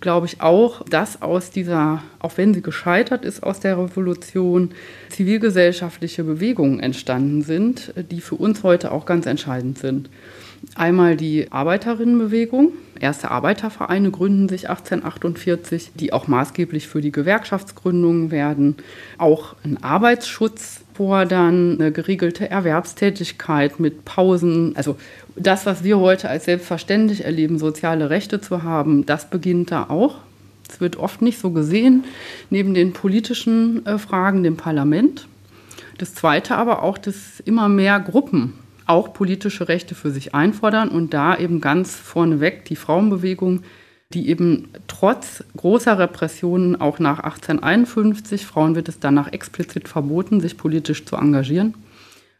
glaube 0.00 0.26
ich 0.26 0.40
auch, 0.40 0.84
dass 0.84 1.22
aus 1.22 1.50
dieser, 1.50 2.02
auch 2.18 2.36
wenn 2.36 2.54
sie 2.54 2.62
gescheitert 2.62 3.24
ist, 3.24 3.42
aus 3.42 3.60
der 3.60 3.78
Revolution 3.78 4.70
zivilgesellschaftliche 5.08 6.24
Bewegungen 6.24 6.80
entstanden 6.80 7.42
sind, 7.42 7.92
die 8.10 8.20
für 8.20 8.34
uns 8.34 8.62
heute 8.62 8.92
auch 8.92 9.06
ganz 9.06 9.26
entscheidend 9.26 9.78
sind. 9.78 10.10
Einmal 10.74 11.16
die 11.16 11.52
Arbeiterinnenbewegung. 11.52 12.72
Erste 12.98 13.30
Arbeitervereine 13.30 14.10
gründen 14.10 14.48
sich 14.48 14.70
1848, 14.70 15.92
die 15.94 16.12
auch 16.12 16.26
maßgeblich 16.26 16.88
für 16.88 17.00
die 17.00 17.12
Gewerkschaftsgründungen 17.12 18.30
werden. 18.30 18.76
Auch 19.18 19.56
ein 19.64 19.82
Arbeitsschutz 19.82 20.83
fordern, 20.94 21.80
eine 21.80 21.92
geregelte 21.92 22.48
Erwerbstätigkeit 22.48 23.80
mit 23.80 24.04
Pausen. 24.04 24.76
Also 24.76 24.96
das, 25.36 25.66
was 25.66 25.84
wir 25.84 25.98
heute 25.98 26.28
als 26.28 26.44
selbstverständlich 26.44 27.24
erleben, 27.24 27.58
soziale 27.58 28.10
Rechte 28.10 28.40
zu 28.40 28.62
haben, 28.62 29.04
das 29.04 29.28
beginnt 29.28 29.70
da 29.70 29.84
auch. 29.88 30.16
Es 30.68 30.80
wird 30.80 30.96
oft 30.96 31.20
nicht 31.20 31.38
so 31.38 31.50
gesehen, 31.50 32.04
neben 32.48 32.74
den 32.74 32.92
politischen 32.92 33.84
äh, 33.86 33.98
Fragen, 33.98 34.42
dem 34.42 34.56
Parlament. 34.56 35.26
Das 35.98 36.14
Zweite 36.14 36.56
aber 36.56 36.82
auch, 36.82 36.98
dass 36.98 37.40
immer 37.44 37.68
mehr 37.68 38.00
Gruppen 38.00 38.54
auch 38.86 39.12
politische 39.12 39.68
Rechte 39.68 39.94
für 39.94 40.10
sich 40.10 40.34
einfordern 40.34 40.88
und 40.88 41.14
da 41.14 41.36
eben 41.36 41.60
ganz 41.60 41.94
vorneweg 41.94 42.64
die 42.66 42.76
Frauenbewegung, 42.76 43.62
die 44.14 44.28
eben 44.28 44.68
trotz 44.86 45.44
großer 45.56 45.98
Repressionen 45.98 46.80
auch 46.80 46.98
nach 46.98 47.18
1851, 47.18 48.46
Frauen 48.46 48.74
wird 48.76 48.88
es 48.88 49.00
danach 49.00 49.32
explizit 49.32 49.88
verboten, 49.88 50.40
sich 50.40 50.56
politisch 50.56 51.04
zu 51.04 51.16
engagieren, 51.16 51.74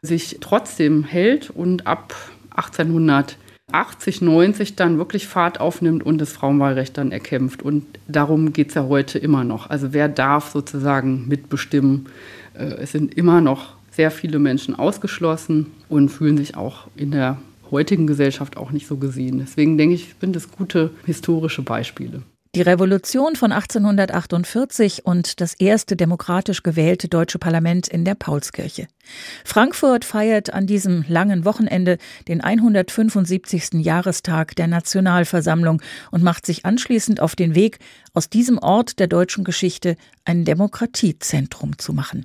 sich 0.01 0.39
trotzdem 0.41 1.03
hält 1.03 1.51
und 1.51 1.87
ab 1.87 2.15
1880, 2.51 4.23
90 4.23 4.77
dann 4.77 4.99
wirklich 4.99 5.27
Fahrt 5.27 5.59
aufnimmt 5.61 6.05
und 6.05 6.19
das 6.19 6.33
Frauenwahlrecht 6.33 6.97
dann 6.97 7.11
erkämpft. 7.11 7.63
Und 7.63 7.85
darum 8.07 8.53
geht 8.53 8.69
es 8.69 8.75
ja 8.75 8.85
heute 8.85 9.19
immer 9.19 9.43
noch. 9.43 9.69
Also 9.69 9.93
wer 9.93 10.09
darf 10.09 10.51
sozusagen 10.51 11.27
mitbestimmen? 11.27 12.07
Äh, 12.55 12.83
es 12.83 12.93
sind 12.93 13.15
immer 13.15 13.41
noch 13.41 13.75
sehr 13.91 14.13
viele 14.13 14.39
Menschen 14.39 14.77
ausgeschlossen 14.77 15.73
und 15.89 16.09
fühlen 16.09 16.37
sich 16.37 16.57
auch 16.57 16.87
in 16.97 17.11
der 17.11 17.39
heutigen 17.71 18.07
Gesellschaft 18.07 18.57
auch 18.57 18.71
nicht 18.71 18.87
so 18.87 18.97
gesehen. 18.97 19.39
Deswegen 19.39 19.79
denke 19.79 19.95
ich, 19.95 20.15
sind 20.21 20.37
es 20.37 20.51
gute 20.51 20.91
historische 21.07 21.63
Beispiele. 21.63 22.23
Die 22.55 22.63
Revolution 22.63 23.35
von 23.35 23.51
1848 23.51 25.05
und 25.05 25.41
das 25.41 25.55
erste 25.55 25.97
demokratisch 25.97 26.63
gewählte 26.63 27.09
deutsche 27.09 27.41
Parlament 27.41 27.89
in 27.89 28.05
der 28.05 28.15
Paulskirche. 28.15 28.87
Frankfurt 29.45 30.05
feiert 30.05 30.55
an 30.55 30.69
diesem 30.69 31.05
langen 31.09 31.45
Wochenende 31.45 31.99
den 32.29 32.41
175. 32.41 33.85
Jahrestag 33.85 34.55
der 34.55 34.69
Nationalversammlung 34.69 35.83
und 36.13 36.23
macht 36.23 36.47
sich 36.47 36.65
anschließend 36.65 37.19
auf 37.19 37.35
den 37.35 37.57
Weg, 37.57 37.81
aus 38.13 38.31
diesem 38.31 38.59
Ort 38.59 39.01
der 39.01 39.09
deutschen 39.09 39.43
Geschichte 39.43 39.97
ein 40.25 40.45
Demokratiezentrum 40.45 41.77
zu 41.79 41.93
machen. 41.93 42.25